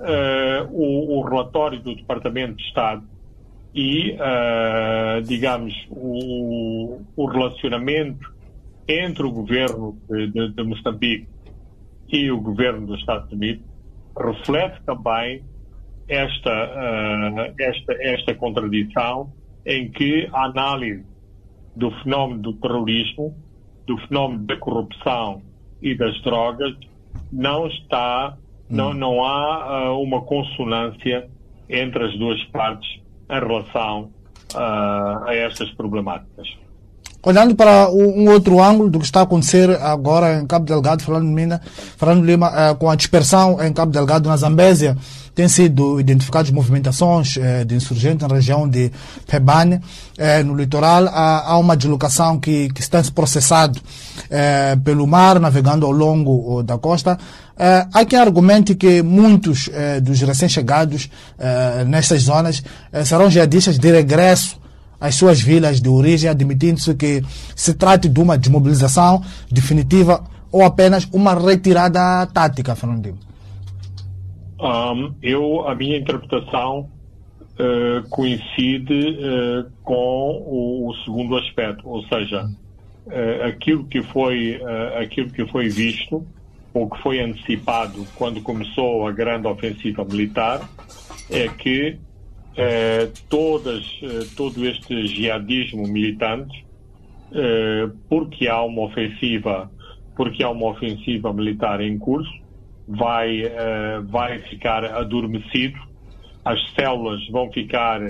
[0.00, 3.04] eh, o, o relatório do Departamento de Estado
[3.74, 4.16] e,
[5.24, 8.34] digamos, o, o relacionamento
[8.88, 11.28] entre o governo de, de, de Moçambique
[12.08, 13.62] e o governo dos Estados Unidos
[14.16, 15.44] reflete também
[16.08, 19.30] esta, esta, esta contradição
[19.68, 21.04] em que a análise
[21.76, 23.36] do fenómeno do terrorismo,
[23.86, 25.42] do fenómeno da corrupção
[25.82, 26.74] e das drogas
[27.30, 28.38] não está,
[28.70, 31.28] não, não há ah, uma consonância
[31.68, 32.88] entre as duas partes
[33.28, 34.10] em relação
[34.54, 36.48] ah, a estas problemáticas.
[37.28, 41.26] Olhando para um outro ângulo do que está a acontecer agora em Cabo Delgado, falando
[41.26, 41.60] Mina,
[41.98, 44.96] falando Lima, eh, com a dispersão em Cabo Delgado, na Zambésia,
[45.34, 48.90] têm sido identificadas movimentações eh, de insurgentes na região de
[49.26, 49.78] Pebane,
[50.16, 51.06] eh, no litoral.
[51.08, 53.78] Há, uma deslocação que, que está se processado
[54.82, 57.18] pelo mar, navegando ao longo da costa.
[57.92, 59.68] há quem argumente que muitos
[60.02, 61.10] dos recém-chegados
[61.86, 62.62] nestas zonas
[63.04, 64.58] serão jihadistas de regresso
[65.00, 67.22] às suas vilas de origem, admitindo-se que
[67.54, 73.18] se trate de uma desmobilização definitiva ou apenas uma retirada tática, Fernandinho.
[74.60, 76.88] Um, eu, a minha interpretação
[77.58, 82.44] uh, coincide uh, com o, o, segundo aspecto, ou seja,
[83.06, 84.60] uh, aquilo que foi
[85.00, 86.26] aquilo que foi visto
[86.74, 90.68] ou que foi antecipado quando começou a grande ofensiva militar
[91.30, 91.98] é que
[93.28, 93.84] todas
[94.36, 96.64] todo este jihadismo militante
[98.08, 99.70] porque há uma ofensiva
[100.16, 102.48] porque há uma ofensiva militar em curso
[102.88, 103.42] vai,
[104.06, 105.78] vai ficar adormecido,
[106.44, 108.00] as células vão ficar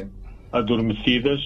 [0.52, 1.40] adormecidas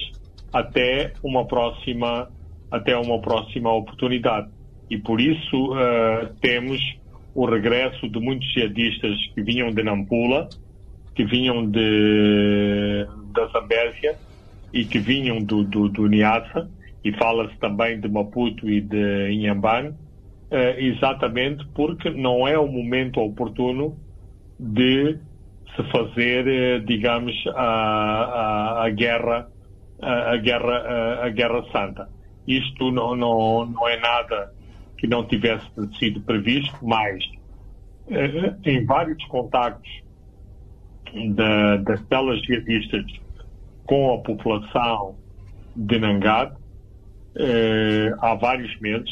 [0.53, 2.29] até uma próxima,
[2.69, 4.49] até uma próxima oportunidade.
[4.89, 5.71] E por isso
[6.39, 6.79] temos
[7.33, 10.47] o regresso de muitos jihadistas que vinham de Nampula,
[11.15, 14.17] que vinham de, da Zambésia
[14.71, 16.69] e que vinham do, do, do Niassa,
[17.03, 23.19] e fala-se também de Maputo e de Inhambane, uh, exatamente porque não é o momento
[23.19, 23.97] oportuno
[24.59, 25.19] de
[25.75, 29.47] se fazer, uh, digamos, a, a, a guerra,
[30.01, 32.09] a, a guerra, a, guerra santa.
[32.47, 34.51] Isto não, não, não é nada
[34.97, 35.65] que não tivesse
[35.99, 37.23] sido previsto, mas
[38.07, 40.02] uh, em vários contactos
[41.35, 43.05] da, das celas jihadistas
[43.85, 45.15] com a população
[45.75, 46.53] de Nangad,
[48.21, 49.09] há vários meses,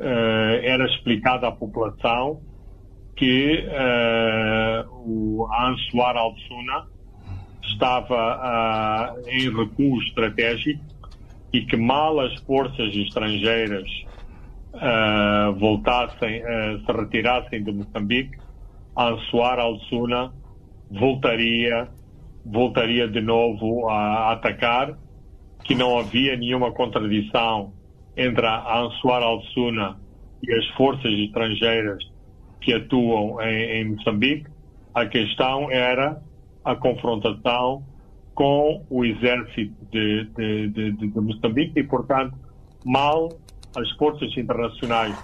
[0.00, 2.40] uh, era explicado à população
[3.14, 6.86] que uh, o Ansuar al-Suna
[7.62, 10.84] estava uh, em recuo estratégico
[11.52, 13.88] e que mal as forças estrangeiras
[14.74, 18.36] uh, voltassem, uh, se retirassem de Moçambique,
[18.96, 20.32] Ansuar al-Suna
[20.90, 21.88] voltaria,
[22.44, 24.96] voltaria de novo a atacar,
[25.64, 27.72] que não havia nenhuma contradição
[28.16, 29.98] entre a Ansuar al-Suna
[30.42, 31.98] e as forças estrangeiras
[32.60, 34.46] que atuam em, em Moçambique,
[34.94, 36.20] a questão era
[36.64, 37.84] a confrontação
[38.34, 42.34] com o exército de, de, de, de, Moçambique e, portanto,
[42.84, 43.30] mal
[43.76, 45.16] as forças internacionais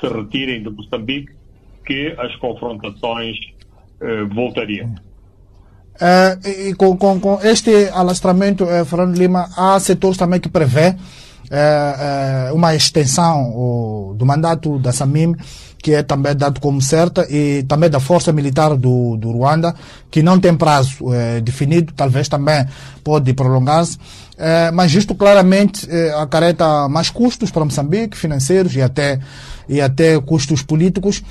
[0.00, 1.32] se retirem de Moçambique,
[1.84, 3.36] que as confrontações
[4.00, 4.94] eh, voltariam.
[6.00, 10.96] Uh, e com, com, com, este alastramento, uh, Fernando Lima, há setores também que prevê
[12.54, 15.34] uma extensão do mandato da Samim,
[15.82, 19.74] que é também dado como certa, e também da Força Militar do, do Ruanda,
[20.10, 22.66] que não tem prazo é, definido, talvez também
[23.02, 23.98] pode prolongar-se,
[24.36, 29.20] é, mas isto claramente é, acarreta mais custos para Moçambique, financeiros e até,
[29.68, 31.22] e até custos políticos.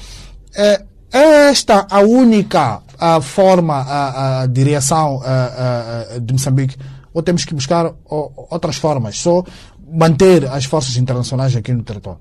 [0.55, 6.75] É, é esta a única a forma a, a de a, a, de Moçambique?
[7.13, 9.17] Ou temos que buscar outras formas?
[9.17, 9.43] Só
[9.91, 12.19] manter as forças internacionais aqui no território?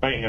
[0.00, 0.24] Bem,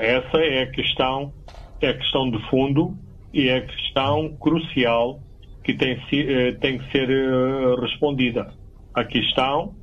[0.00, 1.32] essa é a questão,
[1.80, 2.96] é a questão de fundo
[3.32, 5.20] e é a questão crucial
[5.62, 8.52] que tem, uh, tem que ser eh, respondida.
[8.94, 9.74] A questão,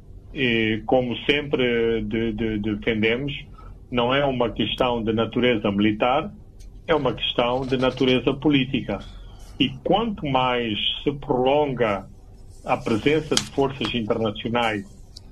[0.86, 3.34] como sempre de, defendemos,
[3.92, 6.32] não é uma questão de natureza militar,
[6.92, 9.00] é uma questão de natureza política.
[9.60, 12.08] E quanto mais se prolonga
[12.64, 14.86] a presença de forças internacionais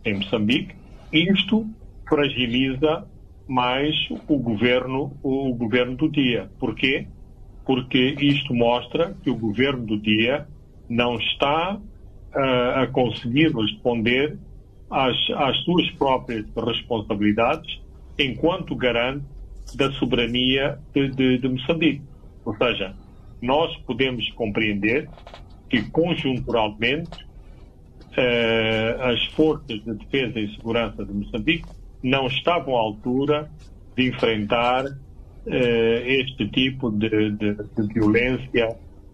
[0.06, 0.76] em Moçambique.
[1.12, 1.66] Isto
[2.08, 3.08] fragiliza
[3.48, 3.96] mais
[4.28, 6.50] o governo, o governo do dia.
[6.60, 7.08] Porquê?
[7.66, 10.48] Porque isto mostra que o governo do dia
[10.90, 14.40] não está uh, a conseguir responder
[14.90, 17.80] às, às suas próprias responsabilidades
[18.18, 19.26] enquanto garante
[19.76, 22.02] da soberania de, de, de Moçambique.
[22.46, 22.96] Ou seja,
[23.42, 25.10] nós podemos compreender
[25.70, 31.66] que conjunturalmente uh, as forças de defesa e segurança de Moçambique
[32.02, 33.50] não estavam à altura
[33.96, 34.90] de enfrentar uh,
[35.46, 38.70] este tipo de, de, de violência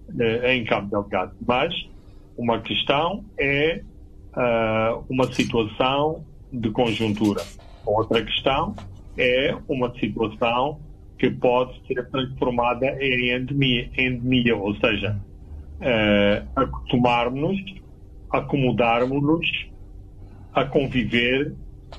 [0.09, 1.33] uh, em Cabo Delgado.
[1.45, 1.73] Mas
[2.37, 3.81] uma questão é
[5.07, 7.41] uma situação de conjuntura.
[7.85, 8.75] Outra questão
[9.17, 10.79] é uma situação
[11.17, 15.17] que pode ser transformada em endemia, endemia ou seja,
[15.79, 17.57] uh, acostumarmos
[18.37, 19.47] acomodarmos-nos
[20.53, 21.53] a conviver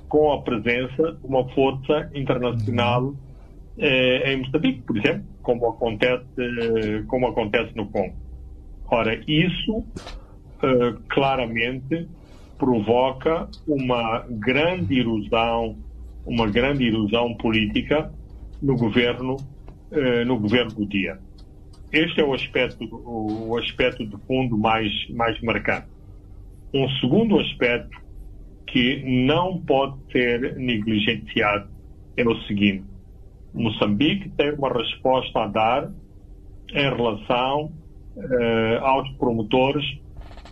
[0.09, 3.14] com a presença de uma força internacional
[3.79, 8.14] eh, em Moçambique, por exemplo, como acontece, como acontece no Congo.
[8.89, 9.85] Ora, isso
[10.62, 12.09] eh, claramente
[12.59, 15.77] provoca uma grande erosão,
[16.27, 18.12] uma grande erosão política
[18.61, 19.37] no governo,
[19.93, 21.18] eh, no governo do dia.
[21.93, 25.87] Este é o aspecto, o, o aspecto de fundo mais, mais marcante.
[26.74, 27.97] Um segundo aspecto
[28.66, 31.68] que não pode ser negligenciado
[32.16, 32.85] é o seguinte:
[33.55, 35.93] Moçambique tem uma resposta a dar
[36.72, 37.72] em relação
[38.18, 39.85] eh, aos promotores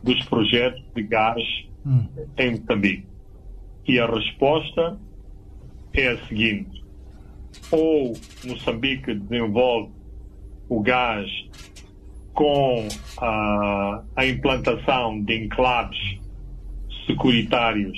[0.02, 1.42] dos projetos de gás
[1.86, 2.06] Hum.
[2.38, 3.06] em Moçambique.
[3.86, 4.98] E a resposta
[5.94, 6.84] é a seguinte:
[7.70, 8.14] ou
[8.44, 9.92] Moçambique desenvolve
[10.68, 11.28] o gás
[12.32, 12.88] com
[13.18, 15.98] a, a implantação de enclaves
[17.06, 17.96] securitários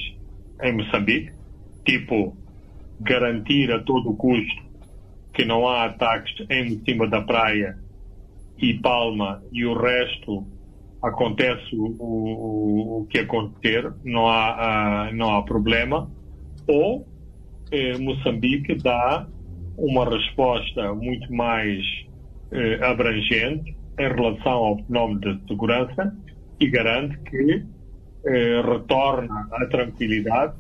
[0.63, 1.33] em Moçambique,
[1.85, 2.37] tipo
[3.01, 4.67] garantir a todo custo
[5.33, 7.79] que não há ataques em cima da praia
[8.59, 10.47] e Palma e o resto
[11.03, 16.11] acontece o, o, o que acontecer, não há, ah, não há problema,
[16.67, 17.07] ou
[17.71, 19.27] eh, Moçambique dá
[19.77, 21.85] uma resposta muito mais
[22.53, 26.17] eh, abrangente em relação ao fenómeno da segurança
[26.61, 27.65] e garante que
[28.27, 30.55] eh, retorna a tranquilidade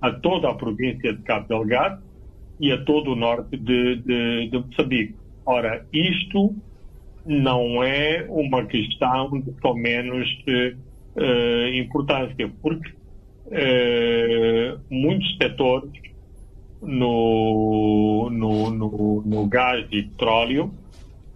[0.00, 2.02] a toda a província de Cabo Delgado
[2.60, 5.14] e a todo o norte de, de, de Moçambique.
[5.46, 6.54] Ora, isto
[7.24, 10.76] não é uma questão de só menos de,
[11.78, 12.90] importância, porque
[14.90, 15.92] muitos setores
[16.82, 20.72] no, no, no, no gás e petróleo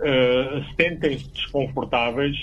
[0.00, 2.36] eh, sentem-se desconfortáveis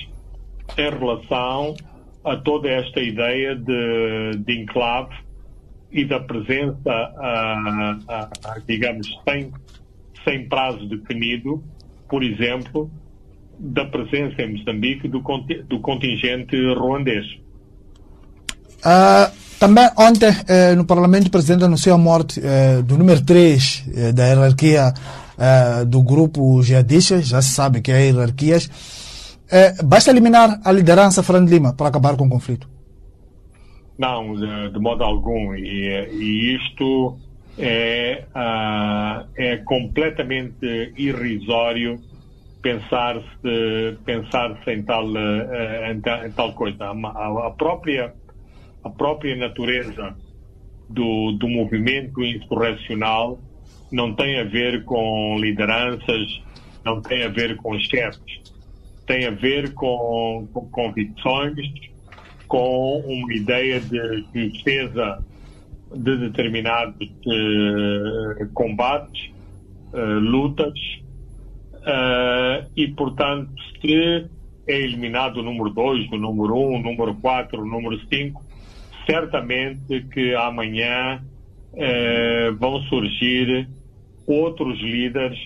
[0.77, 1.75] em relação
[2.23, 5.15] a toda esta ideia de, de enclave
[5.91, 9.51] e da presença, ah, ah, ah, digamos, sem,
[10.23, 11.63] sem prazo definido,
[12.09, 12.89] por exemplo,
[13.59, 15.21] da presença em Moçambique do,
[15.67, 17.25] do contingente ruandês.
[18.83, 19.31] Ah,
[19.63, 24.27] também ontem eh, no Parlamento o Presidente anunciou a morte eh, do número 3 da
[24.27, 24.93] hierarquia
[25.37, 28.69] eh, do grupo jihadista, já se sabe que é hierarquias.
[29.49, 32.67] Eh, basta eliminar a liderança Fernando Lima para acabar com o conflito.
[33.97, 35.55] Não, de, de modo algum.
[35.55, 37.17] E, e isto
[37.57, 41.99] é, ah, é completamente irrisório
[42.61, 45.95] pensar-se pensar em, tal, eh,
[46.25, 46.85] em tal coisa.
[46.85, 48.13] A, a própria,
[48.83, 50.15] a própria natureza
[50.89, 53.39] do, do movimento insurrecional
[53.91, 56.41] não tem a ver com lideranças,
[56.83, 58.41] não tem a ver com chefes,
[59.05, 61.55] tem a ver com, com convicções,
[62.47, 65.23] com uma ideia de defesa
[65.95, 69.31] de determinados eh, combates,
[69.93, 70.73] eh, lutas,
[71.85, 74.27] eh, e, portanto, se
[74.67, 78.43] é eliminado o número 2, o número 1, um, o número 4, o número 5,
[79.05, 81.21] certamente que amanhã
[81.75, 83.67] eh, vão surgir
[84.27, 85.39] outros líderes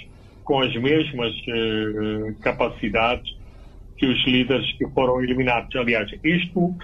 [0.43, 3.35] com as mesmas eh, capacidades
[3.97, 5.75] que os líderes que foram eliminados.
[5.75, 6.75] Aliás, isto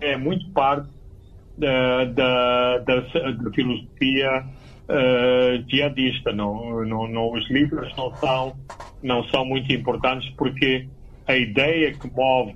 [0.00, 0.88] é muito parte
[1.56, 4.44] da, da, da, da filosofia
[4.88, 6.32] eh, jihadista.
[6.32, 8.56] Não, não, não, os líderes não são,
[9.02, 10.86] não são muito importantes porque
[11.26, 12.54] a ideia que move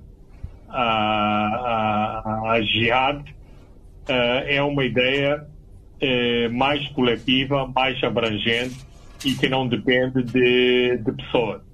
[0.68, 3.24] a, a, a jihad
[4.08, 5.46] é uma ideia
[6.00, 8.76] eh, mais coletiva, mais abrangente
[9.24, 11.67] e que não depende de, de pessoas.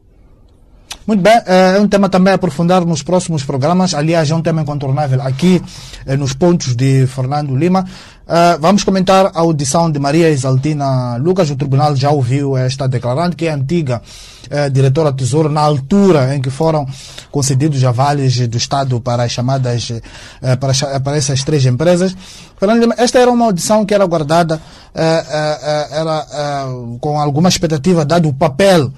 [1.07, 3.93] Muito bem, eh, é um tema também a aprofundar nos próximos programas.
[3.93, 5.61] Aliás, é um tema incontornável aqui
[6.07, 7.85] eh, nos pontos de Fernando Lima.
[8.27, 11.51] Eh, vamos comentar a audição de Maria Isaltina Lucas.
[11.51, 14.01] O tribunal já ouviu esta declarante, que é antiga
[14.73, 16.87] diretora do Tesouro, na altura em que foram
[17.31, 19.91] concedidos avales do Estado para as chamadas,
[21.03, 22.15] para, essas três empresas.
[22.59, 24.61] Fernando Lima, esta era uma audição que era guardada,
[25.91, 26.69] era
[27.01, 28.93] com alguma expectativa, dado o papel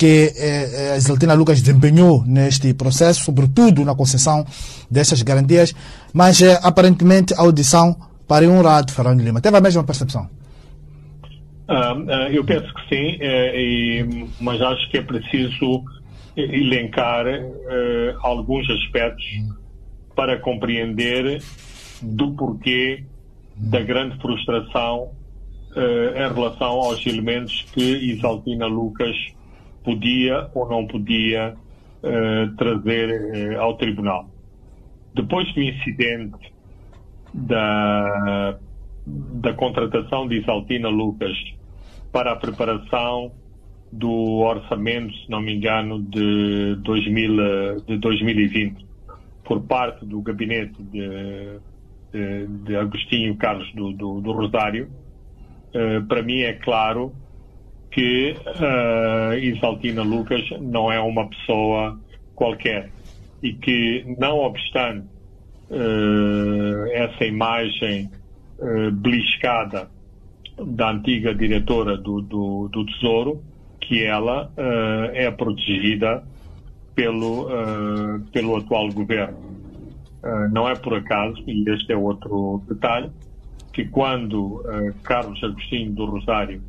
[0.00, 4.46] que eh, a Isaltina Lucas desempenhou neste processo, sobretudo na concessão
[4.90, 5.74] dessas garantias,
[6.14, 7.94] mas eh, aparentemente a audição
[8.26, 9.42] pariu um rato, Fernando Lima.
[9.42, 10.26] Teve a mesma percepção?
[11.68, 15.84] Ah, ah, eu penso que sim, eh, e- mas acho que é preciso
[16.34, 19.26] elencar eh, alguns aspectos
[20.16, 21.42] para compreender
[22.00, 23.04] do porquê
[23.54, 25.10] da grande frustração
[25.76, 29.14] eh, em relação aos elementos que Isaltina Lucas
[29.84, 31.56] podia ou não podia
[32.02, 34.28] eh, trazer eh, ao tribunal.
[35.14, 36.52] Depois do incidente
[37.34, 38.58] da,
[39.06, 41.36] da contratação de Isaltina Lucas
[42.12, 43.32] para a preparação
[43.92, 48.86] do orçamento, se não me engano, de, 2000, de 2020,
[49.44, 51.58] por parte do gabinete de,
[52.12, 54.88] de, de Agostinho Carlos do, do, do Rosário,
[55.74, 57.12] uh, para mim é claro
[57.90, 61.98] que uh, Isaltina Lucas não é uma pessoa
[62.34, 62.90] qualquer
[63.42, 65.06] e que, não obstante
[65.70, 68.10] uh, essa imagem
[68.58, 69.90] uh, beliscada
[70.62, 73.42] da antiga diretora do, do, do Tesouro,
[73.80, 76.22] que ela uh, é protegida
[76.94, 77.48] pelo,
[78.30, 79.38] pelo atual governo.
[80.52, 83.10] Não é por acaso, e este é outro detalhe,
[83.72, 84.62] que quando
[85.02, 86.60] Carlos Agostinho do Rosário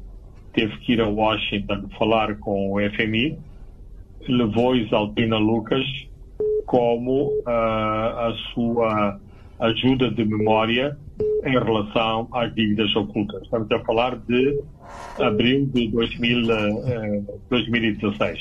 [0.53, 3.37] teve que ir a Washington falar com o FMI,
[4.27, 5.85] levou Isaltina Lucas
[6.65, 9.19] como a sua
[9.59, 10.97] ajuda de memória
[11.43, 13.43] em relação às dívidas ocultas.
[13.43, 14.59] Estamos a falar de
[15.19, 18.39] abril de 2000, uh, 2016.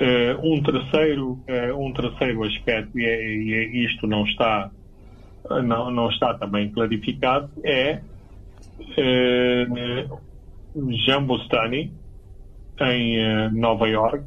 [0.00, 4.70] Uh, um, terceiro, uh, um terceiro aspecto, e, é, e, é isto não está,
[5.64, 8.00] não, não está também clarificado, é
[10.78, 11.92] uh, Jean Bostani,
[12.80, 14.24] em Nova York,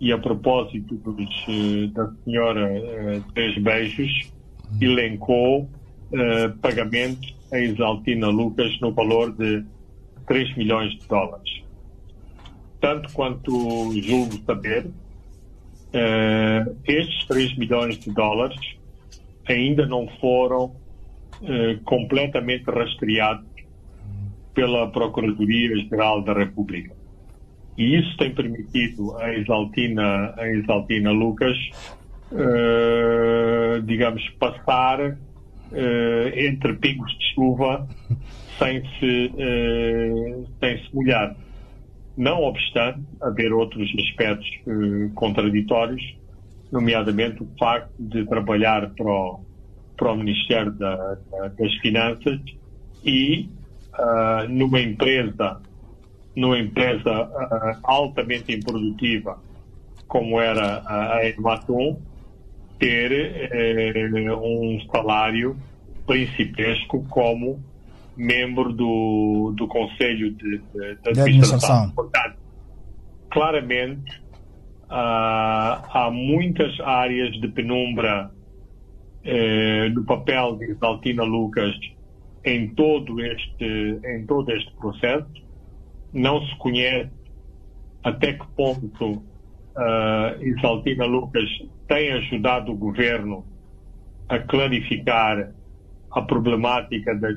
[0.00, 4.30] e a propósito dos, da senhora Três Beijos,
[4.80, 9.64] elencou uh, pagamento a Exaltina Lucas no valor de
[10.26, 11.62] 3 milhões de dólares.
[12.80, 18.60] Tanto quanto julgo saber, uh, estes 3 milhões de dólares
[19.48, 23.47] ainda não foram uh, completamente rastreados
[24.58, 26.92] pela Procuradoria-Geral da República.
[27.76, 31.56] E isso tem permitido a Exaltina, a Exaltina Lucas,
[32.32, 37.86] uh, digamos, passar uh, entre pingos de chuva
[38.58, 41.36] sem se, uh, sem se molhar.
[42.16, 44.48] Não obstante haver outros aspectos
[45.14, 46.02] contraditórios,
[46.72, 49.40] nomeadamente o facto de trabalhar para o,
[49.96, 50.96] para o Ministério da,
[51.30, 52.40] da, das Finanças
[53.04, 53.48] e
[54.48, 55.60] numa empresa
[56.36, 57.28] numa empresa
[57.82, 59.38] altamente improdutiva
[60.08, 62.00] como era a Ematum,
[62.78, 65.56] ter eh, um salário
[66.06, 67.62] principesco como
[68.16, 71.18] membro do, do Conselho de, de, de administração.
[71.18, 71.90] administração.
[71.90, 72.36] Portanto,
[73.30, 74.10] claramente
[74.90, 78.30] uh, há muitas áreas de penumbra
[79.24, 81.74] eh, no papel de Isaltina Lucas
[82.44, 85.28] em todo este em todo este processo.
[86.12, 87.10] Não se conhece
[88.02, 89.22] até que ponto
[89.78, 91.48] uh, Isaltina Lucas
[91.86, 93.44] tem ajudado o governo
[94.28, 95.52] a clarificar
[96.10, 97.36] a problemática das,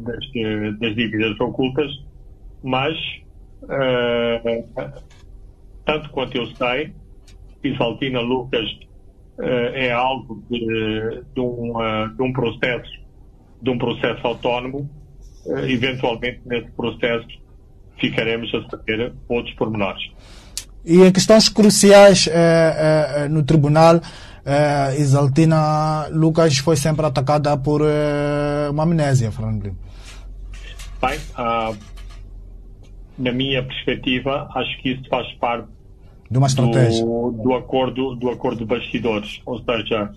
[0.00, 1.90] das, das dívidas ocultas,
[2.62, 2.96] mas,
[3.64, 4.82] uh,
[5.84, 6.92] tanto quanto eu sei,
[7.62, 8.66] Isaltina Lucas
[9.38, 12.90] uh, é algo de, de, um, uh, de, um, processo
[13.62, 14.90] de um processo autónomo.
[15.68, 17.26] eventualmente, nesse processo,
[17.98, 20.02] ficaremos a saber outros pormenores.
[20.84, 24.00] E em questões cruciais eh, eh, no tribunal,
[24.44, 29.76] eh, Isaltina Lucas foi sempre atacada por eh, uma amnésia, Franklin.
[31.00, 31.76] Bem, uh,
[33.18, 35.68] na minha perspectiva, acho que isso faz parte
[36.30, 39.40] do, do acordo do acordo de bastidores.
[39.46, 40.10] Ou seja,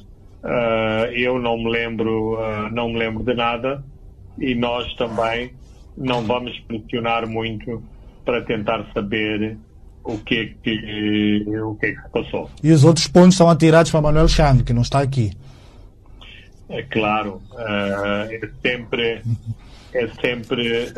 [0.45, 3.83] uh, eu não me lembro uh, não me lembro de nada
[4.37, 5.51] e nós também
[5.97, 7.81] não vamos pressionar muito
[8.23, 9.57] para tentar saber
[10.03, 12.49] o que é que, o que, é que se passou.
[12.61, 15.31] E os outros pontos são atirados para Manuel Chang, que não está aqui.
[16.69, 19.21] É claro, uh, é sempre,
[19.93, 20.93] é sempre,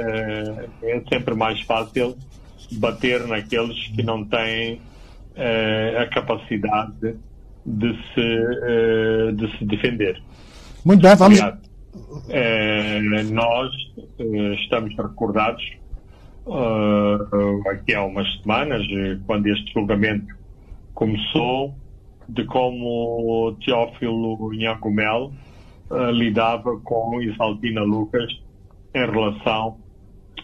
[0.84, 2.18] é sempre mais fácil
[2.72, 4.82] bater naqueles que não têm
[6.02, 7.16] a capacidade
[7.68, 10.22] de se, de se defender.
[10.86, 11.40] Muito bem, vamos.
[13.32, 13.72] nós
[14.62, 15.64] estamos recordados
[17.70, 20.34] aqui há umas semanas, eh, quando este julgamento
[20.94, 21.76] começou,
[22.30, 25.32] de como Teófilo Nhangumel
[25.90, 28.30] uh, lidava com Isaltina Lucas
[28.94, 29.78] em relação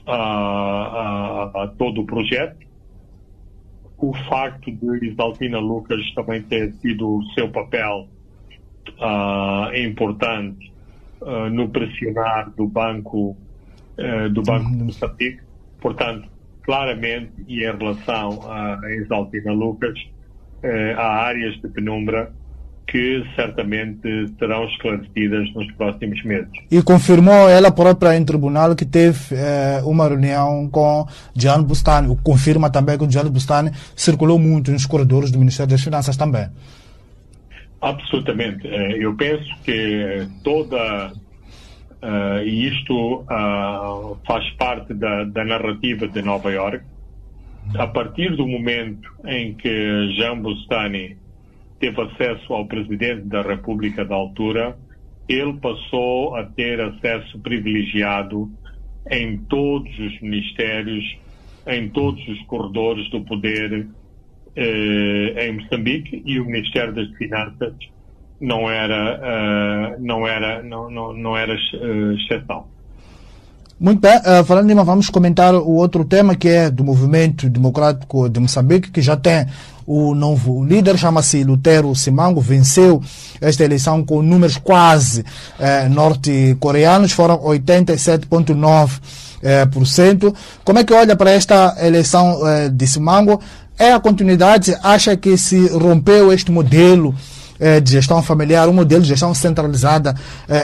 [0.05, 2.55] a, a, a, todo o projeto.
[4.03, 8.09] O facto de Isaltina Lucas também ter tido o seu papel
[8.99, 10.73] uh, importante
[11.21, 13.37] uh, no pressionar do Banco
[14.33, 15.39] do Banco de Moçambique.
[15.79, 16.27] Portanto,
[16.63, 19.93] claramente, e em relação a Exaltina Lucas,
[20.63, 22.33] eh, há áreas de penumbra
[22.87, 26.51] que certamente serão esclarecidas nos próximos meses.
[26.69, 32.15] E confirmou ela própria em tribunal que teve eh, uma reunião com Gian Bustani.
[32.23, 36.47] Confirma também que o Gian Bustani circulou muito nos corredores do Ministério das Finanças também.
[37.81, 38.67] Absolutamente.
[38.67, 41.11] Eh, Eu penso que toda.
[42.01, 46.83] Uh, e isto uh, faz parte da, da, narrativa de Nova York.
[47.75, 51.15] A partir do momento em que Jean Bustani
[51.83, 54.77] teve acesso ao presidente da República da altura,
[55.27, 58.49] ele passou a ter acesso privilegiado
[59.11, 61.03] em todos os ministérios,
[61.67, 63.85] em todos os corredores do poder
[64.55, 67.73] eh, em Moçambique e o Ministério das Finanças
[68.39, 72.65] não era, uh, não era, não, não, não era uh, exceção.
[73.79, 78.29] Muito bem, uh, falando Lima, vamos comentar o outro tema que é do movimento democrático
[78.29, 79.45] de Moçambique, que já tem
[79.85, 83.01] o novo líder, chama-se Lutero Simango, venceu
[83.41, 85.23] esta eleição com números quase
[85.59, 88.99] eh, norte-coreanos, foram 87,9%.
[89.43, 89.67] Eh.
[90.63, 93.39] Como é que olha para esta eleição eh, de Simango?
[93.77, 94.75] É a continuidade?
[94.83, 97.13] Acha que se rompeu este modelo
[97.59, 100.15] eh, de gestão familiar, um modelo de gestão centralizada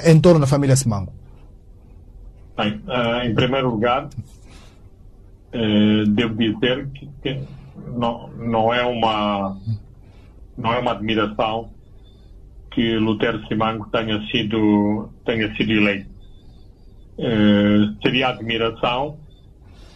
[0.05, 1.20] em torno da família Simango?
[2.59, 4.09] Bem, uh, em primeiro lugar,
[5.53, 7.39] uh, devo dizer que, que,
[7.89, 9.57] não, não, é uma,
[10.57, 11.71] não é uma admiração
[12.71, 16.09] que Lutero Simango tenha sido, tenha sido eleito.
[17.17, 19.19] Uh, seria admiração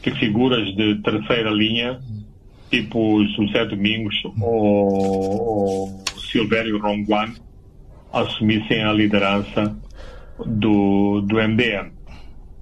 [0.01, 1.99] que figuras de terceira linha,
[2.69, 7.33] tipo José Domingos ou, ou Silvério Ronguan,
[8.11, 9.75] assumissem a liderança
[10.45, 11.91] do, do MDM.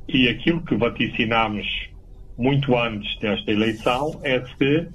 [0.08, 1.66] E aquilo que vaticinámos
[2.38, 4.88] muito antes desta eleição é se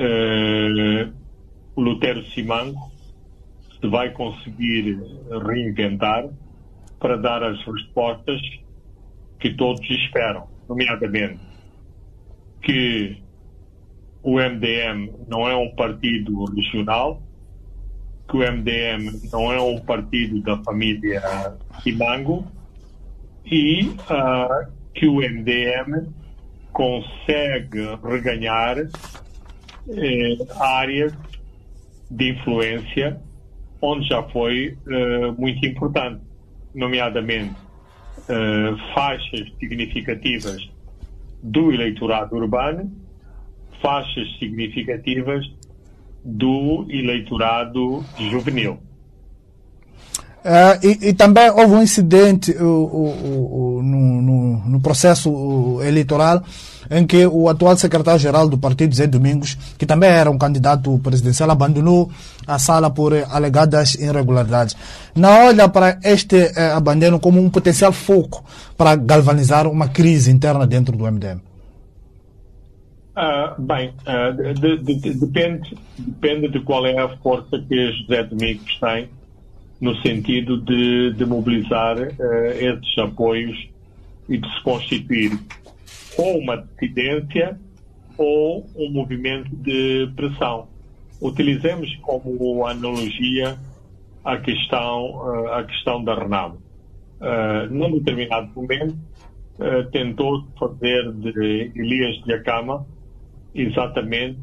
[0.00, 1.12] uh,
[1.76, 2.90] Lutero Simango
[3.80, 5.00] se vai conseguir
[5.46, 6.28] reinventar
[6.98, 8.40] para dar as respostas
[9.38, 11.40] que todos esperam, nomeadamente
[12.62, 13.22] que
[14.22, 17.22] o MDM não é um partido regional,
[18.28, 21.22] que o MDM não é um partido da família
[21.82, 22.46] Simango
[23.44, 26.06] e uh, que o MDM
[26.72, 28.76] consegue reganhar
[29.96, 31.12] eh, áreas
[32.10, 33.20] de influência
[33.80, 36.20] onde já foi uh, muito importante,
[36.74, 40.68] nomeadamente uh, faixas significativas
[41.42, 42.92] do eleitorado urbano,
[43.80, 45.50] faixas significativas
[46.22, 48.78] do eleitorado juvenil.
[50.40, 56.42] Uh, e, e, também houve um incidente uh, uh, no, no, no, processo eleitoral
[56.90, 61.50] em que o atual secretário-geral do partido, Zé Domingos, que também era um candidato presidencial,
[61.50, 62.10] abandonou
[62.46, 64.74] a sala por alegadas irregularidades.
[65.14, 68.42] Não olha para este abandono como um potencial foco
[68.78, 71.38] para galvanizar uma crise interna dentro do MDM?
[73.58, 73.92] bem,
[74.58, 79.08] de, de, de, depende, depende de qual é a força que José Domingos tem
[79.80, 83.56] no sentido de, de mobilizar uh, esses apoios
[84.28, 85.32] e de se constituir
[86.18, 87.58] ou uma dissidência
[88.16, 90.68] ou um movimento de pressão.
[91.20, 93.58] Utilizemos como analogia
[94.24, 96.58] a questão, uh, a questão da Renamo.
[97.20, 98.96] Uh, num determinado momento,
[99.58, 102.86] uh, tentou fazer de Elias de Acama
[103.54, 104.38] exatamente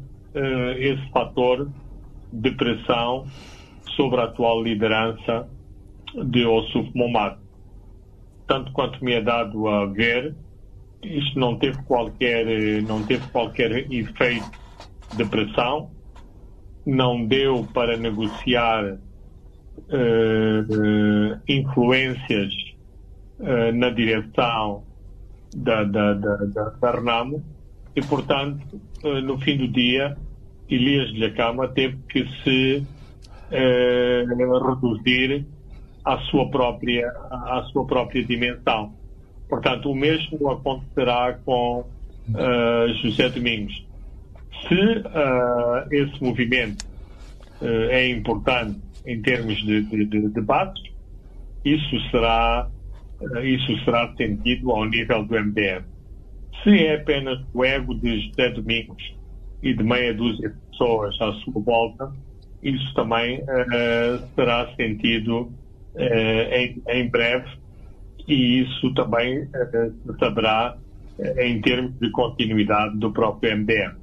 [0.78, 1.68] esse fator
[2.32, 3.26] de pressão
[3.98, 5.48] sobre a atual liderança
[6.30, 7.36] de Ossuf Momad.
[8.46, 10.36] Tanto quanto me é dado a ver,
[11.02, 12.46] isto não teve qualquer,
[12.82, 14.48] não teve qualquer efeito
[15.16, 15.90] de pressão,
[16.86, 19.00] não deu para negociar uh,
[21.48, 22.54] influências
[23.40, 24.84] uh, na direção
[25.56, 27.44] da, da, da, da, da Renamo
[27.96, 28.80] e, portanto,
[29.24, 30.16] no fim do dia,
[30.70, 32.86] Elias de Lacama teve que se
[33.50, 35.46] eh, reduzir
[36.04, 38.92] à sua própria à sua própria dimensão.
[39.48, 43.86] Portanto, o mesmo acontecerá com uh, José Domingos.
[44.68, 46.84] Se uh, esse movimento
[47.62, 50.82] uh, é importante em termos de, de, de debates,
[51.64, 52.68] isso será
[53.42, 55.82] isso será sentido ao nível do MDM.
[56.62, 59.02] Se é apenas o ego de José Domingos
[59.62, 62.12] e de meia dúzia de pessoas à sua volta,
[62.62, 65.50] isso também uh, será sentido
[65.94, 67.48] uh, em, em, breve
[68.26, 70.76] e isso também uh, saberá
[71.38, 73.96] em termos de continuidade do próprio MDM.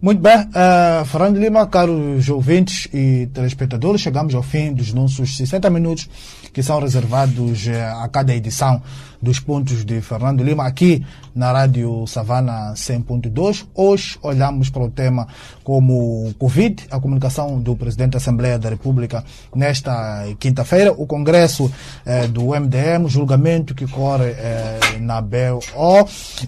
[0.00, 5.70] Muito bem, uh, Fernando Lima, caros ouvintes e telespectadores, chegamos ao fim dos nossos 60
[5.70, 6.08] minutos
[6.52, 8.82] que são reservados a cada edição
[9.22, 13.66] dos pontos de Fernando Lima aqui na Rádio Savana 100.2.
[13.74, 15.28] Hoje olhamos para o tema
[15.62, 21.72] como Covid, a comunicação do Presidente da Assembleia da República nesta quinta-feira, o Congresso
[22.04, 25.60] eh, do MDM, julgamento que corre eh, na BO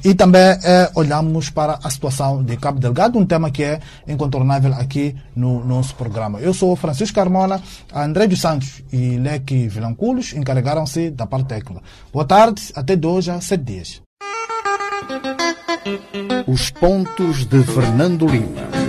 [0.05, 4.75] e também eh, olhamos para a situação de Cabo Delgado, um tema que é incontornável
[4.75, 6.41] aqui no nosso programa.
[6.41, 7.62] Eu sou Francisco Carmona,
[7.95, 11.83] André dos Santos e Leque Vilanculos encarregaram-se da parte técnica.
[12.12, 14.03] Boa tarde, até dois a sete dias.
[16.47, 18.84] Os pontos de Fernando Lima.